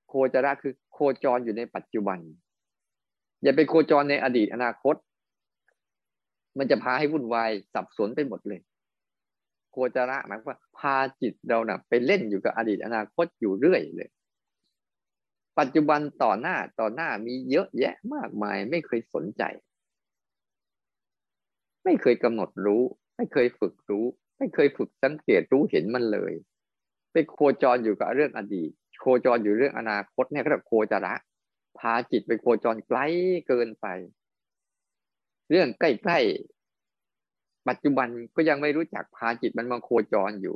[0.09, 2.19] โคจระคือโคจรอยู่ในปัจจุบัน
[3.43, 4.95] อย่าไปโคจรในอดีตอนาคต
[6.57, 8.59] มันจะพาให้วุ่นวายสับสนไปหมดเลย
[9.71, 14.09] โคจระหมายว่าพาจิตเรานะ่ะไปเล่นอยู่กับอดีตอนาคตอยู่เรื่อยเลย
[15.59, 19.43] ปัจจุบันต่อหน้าต่อหน้ามีเยอะแยะมากมายไม่เคยสนใจ
[21.87, 22.83] ไม่เคยกำหนดรู้
[23.17, 24.05] ไม่เคยฝึกรู้
[24.37, 26.33] ไม่เคยฝึกสังเกตรู้เห็นมันเลย
[27.11, 31.13] ไปโคจรอยู่กับเรื่องอดีต โคจรอยู่เรื่องอนาคตเนี่ยก็เรียกโคจระ
[31.79, 32.99] พาจิตไปโคจรไกล
[33.47, 33.87] เกินไป
[35.51, 40.55] เรื่องใกล้ๆปัจจุบันก็ยังไม่รู้จักพาจิตมันมาโคจรอยู่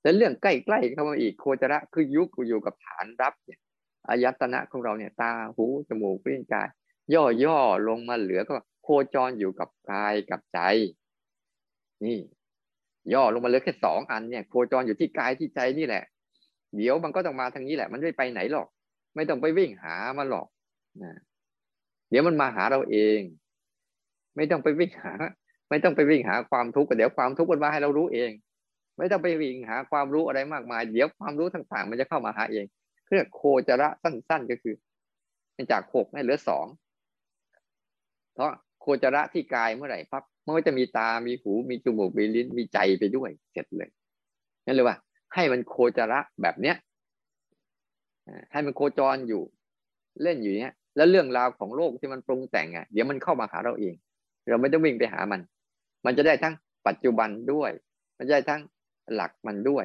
[0.00, 3.60] แต่เรื่องใกล้ๆเข้ามาอีกโคจระคือยุคอยู่กับฐานรับเนี่ย
[4.08, 6.68] อายตนะของเราเนี่ย ตาหูจมูกลิ้นกาย
[7.44, 10.60] ย่อๆลงมาเหลือก็ โคจรอยู่กับกายกับใจ
[12.04, 12.18] นี่
[13.12, 16.04] ย่อลงมาเหลือแค่สองอันเนี่ย โคจรอยู่ที่กายที่ใจนี่แหละ
[16.76, 18.68] เดี๋ยวมันก็ต้องมาทางนี้แหละ มันไม่ไปไหนหรอก
[19.16, 20.46] ไม่ต้องไปวิ่งหามันหรอก
[21.02, 21.12] นะ
[22.10, 23.20] เดี๋ยวมันมาหาเราเอง
[24.36, 25.12] ไม่ต้องไปวิ่งหา
[25.70, 28.30] ไม่ต้องไปวิ่งหาความทุกข์เดี๋ยวความทุกข์มันมาให้เรารู้เอง
[28.98, 32.64] ไม่ต้องไปวิ่งหาความรู้อะไรมากมาย เดี๋ยวความรู้ต่างๆ มันจะเข้ามาหาเอง
[33.06, 34.74] เพื่อโคจระสั้นๆก็คือ
[35.72, 36.66] จากหกให้เหลือสอง
[38.34, 38.50] เพราะ
[38.84, 43.90] โคจระที่กายเมื่อไหร่ปั๊บมันก็จะมีตา มีหู มีจมูก มีลิ้น มีใจไปด้วย เสร็จเลย
[44.66, 44.96] นั่นเลยว่า
[45.34, 46.76] ให้มันโคจระแบบเนี้ย
[48.52, 49.42] ให้มันโคจรอยู่
[50.22, 53.94] เล่นอยู่เนี้ย แล้วเรื่องราวของโลกที่มันปรุงแต่งอะ เดี๋ยวมันเข้ามาหาเราเอง
[54.50, 55.40] เราไม่ต้องวิ่งไปหามัน
[56.06, 56.54] มันจะได้ทั้ง
[56.86, 57.70] ปัจจุบันด้วย
[58.18, 58.62] มันจะได้ทั้ง
[59.14, 59.84] หลักมันด้วย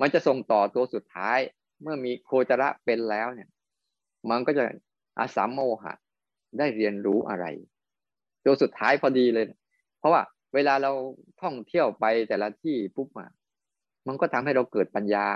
[0.00, 1.38] มันจะส่งต่อตัวสุดท้าย
[1.82, 3.48] เมื่อมีโคจระเป็นแล้วเนี่ย
[4.30, 4.64] มันก็จะ
[5.18, 5.94] อาสามโมหะ
[6.58, 7.46] ได้เรียนรู้อะไร
[8.44, 9.46] ตัวสุดท้ายพอดีเลย
[9.98, 10.22] เพราะว่า
[10.54, 10.92] เวลาเรา
[11.42, 13.26] ท่องเที่ยวไปแต่ละที่ปุ๊บมา
[14.06, 15.26] มันก็ทำให้เราเกิดปัญญา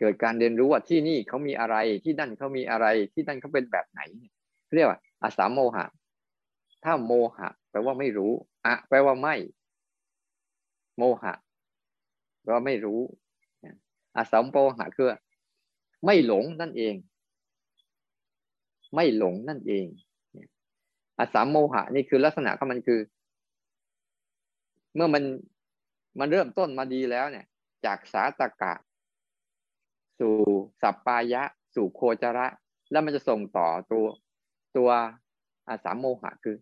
[0.00, 4.00] เกิดการเรียนรู้ว่าที่นี่เขามีอะไรที่นั่นเขามีอะไรที่นั่นเขาเป็นแบบไหน
[4.74, 5.84] เรียกว่าอาสามโมหะ
[6.84, 8.32] ถ้าโมหะ แปลว่าไม่รู้
[8.66, 9.34] อะแปลว่าไม่
[10.96, 11.34] โมหะ
[12.42, 13.00] แปลว่าไม่รู้
[14.16, 15.08] อาสามโมหะคือ
[16.06, 16.94] ไม่หลงนั่นเอง
[18.94, 19.86] ไม่หลงนั่นเอง
[21.18, 23.00] อาสามโมหะนี่คือลักษณะของมันคือ
[24.94, 25.24] เมื่อมัน
[26.18, 27.46] มันเริ่มต้นมาดีแล้วเนี่ย
[27.84, 28.74] จากสาตกะ
[30.18, 30.34] สู่
[30.82, 31.42] สัปปายะ
[31.74, 32.46] สู่โคจระ
[32.90, 34.06] แล้วมันจะส่งต่อตัว
[34.76, 34.90] ตัว
[35.68, 36.56] อาสามโมหะคือ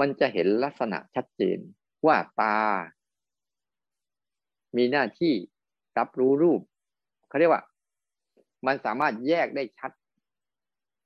[0.00, 1.58] มันจะเห็นลักษณะชัดเจน
[2.06, 2.58] ว่าตา
[4.76, 5.34] มีหน้าที่
[5.98, 6.60] รับรู้รูป
[7.28, 7.62] เขาเรียกว่า
[8.66, 9.92] มันสามารถแยกได้ชัด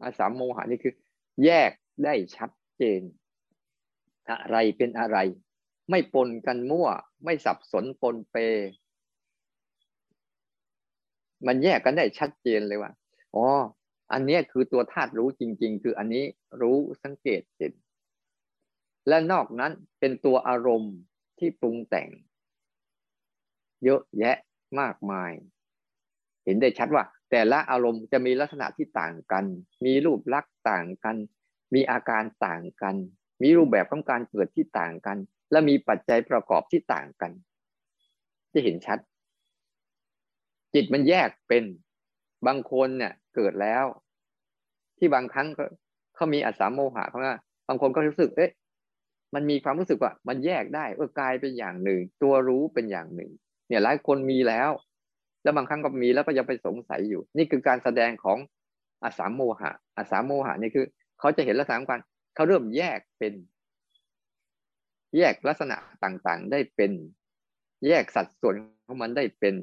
[0.03, 0.95] อาสามโมหะนี่คือ
[1.45, 1.71] แยก
[2.05, 3.01] ได้ชัดเจน
[4.31, 5.19] อะไรเป็นอะไร
[5.91, 6.89] ไม่ปนกันมั่ว
[7.25, 8.37] ไม่สับสนปนเป
[11.47, 12.93] มันแยกกันได้ชัดเจนเลยว่า
[13.35, 13.47] อ๋อ
[14.13, 16.25] อันนี้คือตัวธาตุรู้จริง ๆ คืออันนี้
[16.61, 17.73] รู้สังเกตเห็น
[19.09, 20.95] และนอกนั้นเป็นตัวอารมณ์
[21.39, 22.09] ที่ปรุงแต่ง
[23.85, 24.37] เยอะแยะ
[24.81, 25.33] มากมาย
[26.45, 29.45] เห็นได้ชัดว่า แต่ละอารมณ์จะมีลักษณะที่ต่างกัน
[29.85, 31.17] มีรูปลักษณ์ต่างกัน
[31.75, 32.97] มีอาการต่างกัน
[33.43, 35.19] มีรูปแบบของการเกิดที่ต่างกัน
[35.51, 37.33] และมีปัจจัยประกอบที่ต่างกัน
[38.53, 38.99] จะเห็นชัด
[40.75, 41.65] จิตมันแยกเป็น
[42.47, 43.85] บางคนเนี่ยเกิดแล้ว
[44.99, 45.49] ที่บางครั้ง
[46.15, 47.37] เขามีอัสามโมหะเขาว่า
[47.69, 48.53] บางคนก็รู้สึกเอ๊ะ
[49.35, 53.31] มันมีความรู้สึกว่า มันแยกได้เออกายเป็นอย่างหนึ่ง ตัวรู้เป็นอย่างหนึ่ง
[53.69, 54.71] เนี่ยหลายคนมีแล้ว
[55.49, 58.39] แล้วบางครั้งก็มีแล้วก็ยังไปสงสัยอยู่ นี่คือการแสดงของ
[59.05, 60.87] อาสามโมหะอาสามโมหะนี่คือ
[61.21, 62.01] เขาจะเห็นลักษณะกัน
[62.35, 63.35] เขาเริ่มแยกเป็น
[65.17, 66.93] แยกลักษณะต่างๆ ได้เป็น
[67.87, 68.55] แยกสัดส่วน
[68.87, 69.55] ของมันได้เป็น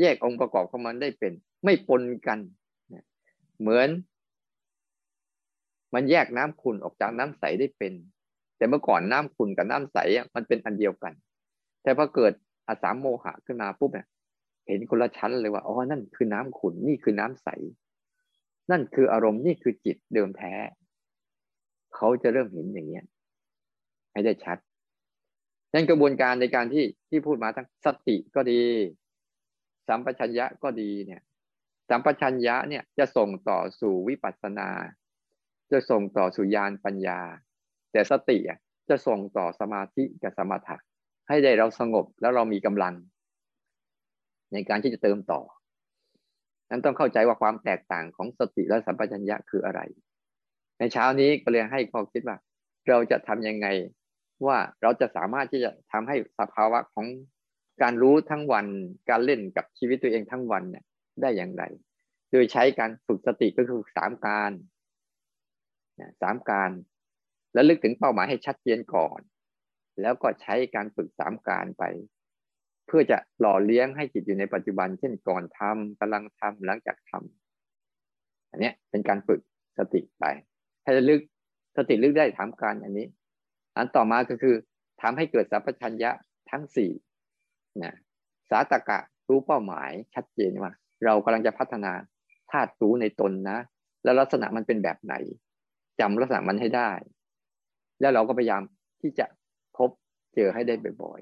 [0.00, 1.32] แยกองค์ประกอบของมันได้เป็น
[1.64, 2.38] ไม่ปนกัน
[3.60, 3.88] เหมือน
[5.94, 7.92] มันแยกน้ำขุ่นออกจากน้ำใสได้เป็น
[8.56, 11.12] แต่เมื่อก่อนน้ำขุ่นกับน้ำใสอะมันเป็นอันเดียวกัน
[11.82, 12.32] แต่พอเกิด
[12.68, 14.06] อาสามโมหะขึ้นมาปุ๊บเนี่ย
[14.66, 17.48] เห็นคนละชั้นเลยว่าอ๋อนั่นคือน้ำขุ่นนี่คือน้ำใส
[18.70, 20.52] นั่นคืออารมณ์นี่คือจิตเดิมแท้
[21.94, 23.04] เขาจะเริ่มเห็นอย่างเนี้ย
[24.12, 24.58] ให้ได้ชัด
[25.74, 28.62] นั่นกระบวนการในการที่ที่พูดมาทั้งสติก็ดี
[29.88, 31.22] สัมปชัญญะก็ดีเนี่ย
[31.90, 34.68] สัมปชัญญะเนี่ยจะส่งต่อสู่วิปัสสนา
[35.72, 37.20] จะส่งต่อสู่ญาณปัญญา
[37.92, 38.38] แต่สติ
[38.88, 40.76] จะส่งต่อสมาธิกับสมถะ
[41.28, 42.94] ให้ได้เราสงบแล้วเรามีกำลัง
[44.54, 45.40] ในการที่จะเติมต่อ
[46.70, 49.80] นั้นต้องเข้าใจว่าความแตกต่างของสติและสัมปชัญญะคืออะไร
[50.78, 52.36] ในเช้านี้ก็เลยให้ข้อคิดว่า
[52.88, 53.66] เราจะทํำยังไง
[54.46, 57.06] ว่าเราจะสามารถที่จะทำให้สภาวะของ
[57.82, 58.66] การรู้ทั้งวัน
[59.10, 60.84] การเล่นกับชีวิตตัวเองทั้งวันเนี่ย
[61.20, 61.64] ได้อย่างไร
[62.30, 64.52] โดยใช้การฝึกสติก็คือสามการ
[66.22, 66.70] สามการ
[67.52, 69.20] แล้วลึกถึงเป้าหมายให้ชัดเจนก่อน
[70.00, 71.84] แล้วก็ใช้การฝึกสามการไป
[72.86, 79.40] เพื่อจะหล่อเลี้ยงให้จิตอยู่ในปัจจุบัน เช่นก่อนทำกำลังทำหลังจากทำอันนี้เป็นการฝึก
[79.78, 80.24] สติไป
[80.82, 81.20] ให้ลึก
[81.76, 83.06] สติลึกได้ถามการอันนี้
[83.76, 84.54] อันต่อมาก็คือ
[85.02, 86.10] ทำให้เกิดสัพพัญญะ
[86.50, 86.90] ทั้งสี่
[87.82, 87.94] นะ
[88.50, 90.72] สาตกะรู้เป้าหมายชัดเจนว่า
[91.04, 91.92] เรากำลังจะพัฒนา
[92.50, 93.58] ธาตุรู้ในตนนะ
[94.04, 95.14] แล้วลักษณะมันเป็นแบบไหน
[96.00, 96.90] จำลักษณะมันให้ได้
[98.00, 98.62] แล้วเราก็พยายาม
[99.00, 99.26] ที่จะ
[99.76, 99.90] พบ
[100.34, 101.20] เจอให้ได้บ่อย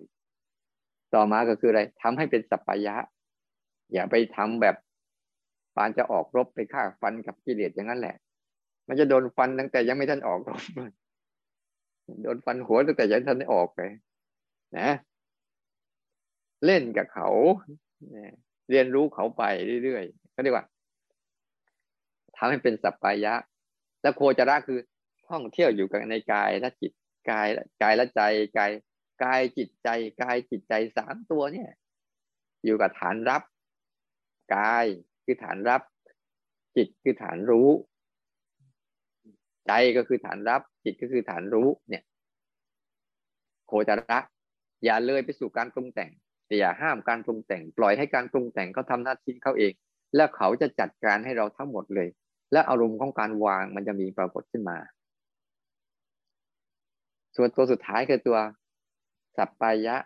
[1.14, 2.96] ต่อมาก็คืออะไรทำให้เป็นสัพพยะ
[3.92, 4.76] อย่าไปทำแบบ
[5.76, 8.16] ปานจะออกรบไปฆ่าฟันกับกิเลสอย่างนั้นแหละ
[8.88, 10.62] มันจะโดนฟันตั้งแต่ยังไม่ทันออกรบ
[12.22, 13.80] โดนฟันหัวตั้งแต่ยังทันได้ออกไป
[14.78, 14.90] นะ
[16.66, 17.28] เล่นกับเขา
[18.70, 19.42] เรียนรู้เขาไป
[19.84, 20.66] เรื่อยๆก็เรียกว่า
[22.36, 23.34] ทำให้เป็นสัพพยะ
[24.02, 24.78] แล้วโคจระคือ
[25.28, 26.92] ท่องเที่ยวอยู่กับในกายและจิต
[27.30, 27.46] กาย
[27.82, 28.20] กายและใจ
[28.58, 28.70] กาย
[29.24, 29.88] กายจิตใจ
[30.22, 31.70] กายจิตใจสามตัวเนี่ย
[32.64, 33.42] อยู่กับฐานรับ
[34.56, 34.84] กาย
[35.24, 35.82] คือฐานรับ
[36.76, 37.68] จิตคือฐานรู้
[39.66, 42.02] ใจก็คือฐานรับ จิตก็คือฐานรู้เนี่ย
[43.66, 44.18] โคจระ
[44.84, 46.10] อย่าเลยไปสู่การปรุงแต่ง
[46.46, 49.72] แต่อย่าห้ามการปรุงแต่ง ปล่อยให้การปรุงแต่งเขาทาหน้าที่เขาเอง
[50.16, 52.08] แล้วเขาจะจัดการให้เราทั้งหมดเลย
[52.52, 54.78] และอารมณ์ของการวางมันจะมีปรากฏขึ้นมา
[57.36, 58.38] ส่วนตัวสุดท้ายคือตัว
[59.36, 59.96] สัปปายะ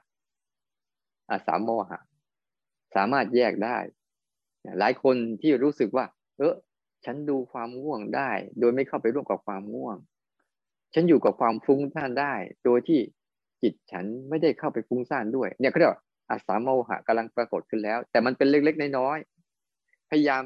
[1.30, 2.00] อาสามโมหะ
[2.94, 3.78] สามารถแยกได้
[4.78, 6.04] หลายคนที่รู้สึกว่า
[6.38, 6.54] เออ
[7.04, 9.96] ฉันดูความง่วงได้ โดยไม่เข้าไปร่วมกับความง่วง
[10.94, 13.00] ฉันอยู่กับความฟุ้งซ่านได้ โดยที่
[13.62, 16.00] จิตฉันไม่ได้เข้าไปฟุ้งซ่านด้วย เนี่ยเขาเรียกว่า
[16.30, 20.42] อาสามโมหะกำลังปรากฏขึ้นแล้ว แต่มันเป็นเล็กๆน้อยๆพยายาม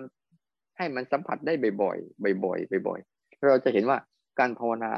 [0.77, 1.53] ให้มันสัมผัสได้
[1.83, 3.99] บ่อยๆบ่อยๆบ่อยๆเราจะเห็นว่า
[4.39, 4.93] การภาวนา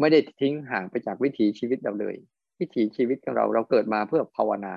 [0.00, 2.16] ไม่ได้ทิ้งห่างไปจากวิถีชีวิตเราเลย
[2.60, 4.74] วิถีชีวิตของเราเราเกิดมาเพื่อภาวนา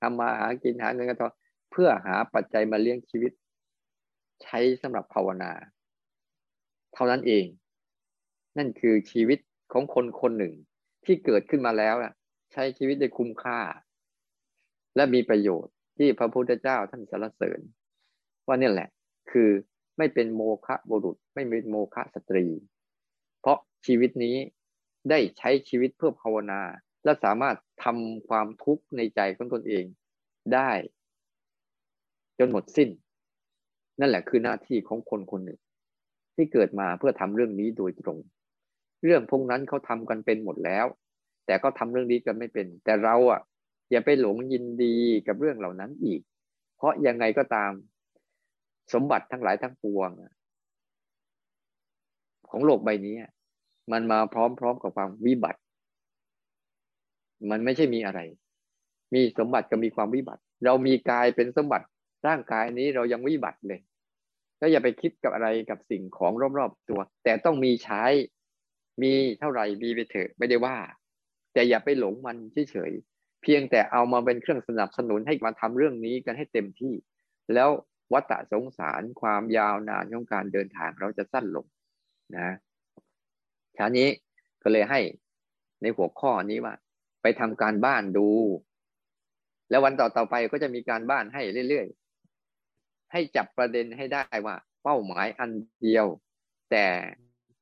[0.00, 1.30] ทำมาหากินหาเงินกันต่อ
[1.70, 3.32] เพื่อหาปัจจัยมาเลี้ยงชีวิต
[4.42, 5.52] ใช้สำหรับภาวนา
[6.94, 7.44] เท่านั้นเอง
[8.58, 9.38] นั่นคือชีวิต
[9.72, 10.54] ของคนคนหนึ่ง
[11.04, 11.94] ที่เกิดขึ้นมาแล้ว
[12.52, 13.60] ใช้ชีวิตได้คุ้มค่า
[14.96, 17.60] และมีประโยชน์ที่พระพุทธเจ้าท่านสรรเสริญ
[18.46, 18.88] ว่านี่แหละ
[19.30, 19.48] คือ
[19.98, 22.46] ไม่เป็นโมฆะบุรุษ ไม่เป็นโมฆะสตรี
[23.44, 24.36] เพราะชีวิตนี้
[25.10, 26.60] ได้ใช้ชีวิตเพื่อภาวนา
[27.04, 29.84] และสามารถทำความทุกข์ในใจของตนเอง
[30.54, 30.70] ได้
[32.38, 32.88] จนหมดสิ้น
[34.00, 35.58] นั่นแหละคือหน้าที่ของคนคนหนึ่ง
[36.34, 38.18] ที่เกิดมาเพื่อทำเรื่องนี้โดยตรง
[39.04, 40.86] เรื่องพวกนั้นเขาทำกันเป็นหมดแล้ว
[41.46, 43.40] แต่ก็ทำเรื่องนี้กันไม่เป็น แต่เราอะ
[43.90, 46.20] อย่าไปหลงยินดีกับเรื่องเหล่านั้นอีก
[46.76, 47.72] เพราะยังไงก็ตาม
[48.92, 50.10] สมบัติทั้งหลายทั้งปวง
[52.50, 53.16] ของโลกใบนี้
[53.92, 55.60] มันมาพร้อมๆกับความวิบัติ
[57.50, 58.20] มันไม่ใช่มีอะไร
[59.14, 61.86] มีสมบัติก็มีความวิบัติ เรามีกายเป็นสมบัติ
[62.26, 63.80] ร่างกายนี้เรายังวิบัติเลย
[64.60, 68.04] ก็อย่าไปคิดกับอะไรกับสิ่งของรอบๆตัว แต่ต้องมีใช้
[69.02, 70.76] มีเท่าไหร่มีไปเถอะไม่ได้ว่า
[71.52, 72.36] แต่อย่าไปหลงมัน
[72.70, 76.94] เฉยๆเพียงแต่เอามาเป็นเครื่องสนับสนุนให้มาทำเรื่องนี้กันให้เต็มที่
[77.54, 77.70] แล้ว
[78.12, 81.66] วัฏสงสารความยาวนานของการเดินทางเราจะสั้นลง
[82.36, 82.48] นะ
[83.76, 84.08] ชานี้
[84.62, 85.00] ก็เลยให้
[85.82, 86.74] ในหัวข้อนี้ว่า
[87.22, 88.28] ไปทำการบ้านดู
[89.70, 95.50] แล้ววันต่อต่อไปก็จะมีการบ้านให้เรื่อยๆ ให้จับประเด็นให้ได้ว่า เป้าหมายอัน
[95.82, 96.06] เดียว
[96.70, 96.86] แต่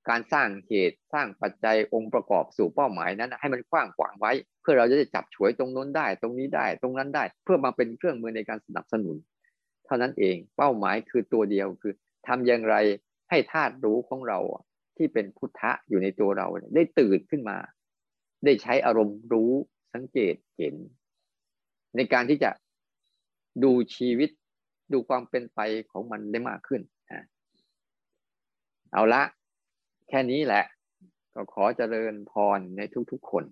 [0.09, 4.33] การสร้างเหตุสร้างปัจจัยองค์ประกอบสู่เป้าหมายนั้น ให้มันกว้างขวางไว้
[4.63, 9.17] เพื่อเราจะได้จับฉวยตรงนู้นได้ ตรงนี้ได้ ตรงนั้นได้ เพื่อมาเป็นเครื่องมือในการสนับสนุน
[9.87, 11.93] เท่านั้นเองเป้าหมายคือตัวเดียวคือ
[12.27, 12.77] ทำอย่างไร
[13.31, 14.39] ให้ธาตุรู้ของเรา
[14.97, 17.59] ที่เป็นพุทธะอยู่ในตัวเราได้ตื่นขึ้นมา
[18.45, 19.53] ได้ใช้อารมณ์รู้
[19.95, 20.75] สังเกตเห็น
[21.97, 22.51] ในการที่จะ
[23.65, 24.31] ดูชีวิต
[24.93, 26.83] ดูความเป็นไปของมันได้มากขึ้น
[28.93, 29.23] เอาละ
[30.09, 30.65] แค่นี้แหละ
[31.35, 32.81] ก็ขอเจริญพรใน
[33.13, 33.45] ทุกๆคน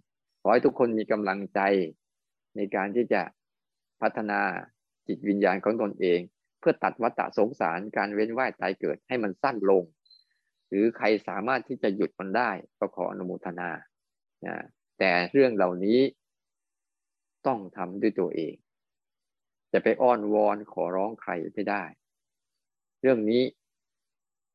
[0.43, 1.61] ขอให้ทุกคนมีกำลังใจ
[2.57, 3.23] ในการที่จะ
[4.01, 4.41] พัฒนา
[5.07, 6.21] จิตวิญญาณของตนเอง
[6.61, 9.83] เพื่อตัดวัฏสงสารการเว้นว่ายตายเกิดให้มันสั้นลง
[10.71, 13.71] หรือใครสามารถที่จะหยุดมันได้ก็ขออนุโมทนา
[14.47, 14.57] นะ
[14.99, 16.01] แต่เรื่องเหล่านี้
[17.47, 18.55] ต้องทำด้วยตัวเอง
[19.73, 21.85] จะไปอ้อนวอนขอร้องใครไม่ได้
[23.01, 23.43] เรื่องนี้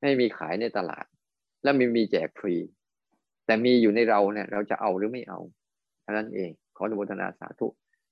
[0.01, 1.05] ไม่มีขายในตลาด
[1.63, 2.55] และไม่มีแจกฟรี
[3.45, 5.39] แต่มีอยู่ในเราเนี่ยเราจะเอาหรือไม่เอา
[6.01, 7.67] เท่านั้นเองขออนุโมทนาสาธุ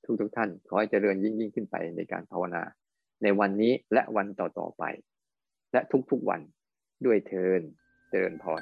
[0.06, 2.64] ทุกทุกท่าน ขอให้เจริญยิ่งยิ่งขึ้นไปในการภาวนา
[3.24, 4.84] ในวันนี้และวันต่อๆไป
[5.74, 5.82] และ
[6.12, 6.42] ทุกๆวัน
[7.06, 7.62] ด้วยเทิน
[8.14, 8.62] เจริญพร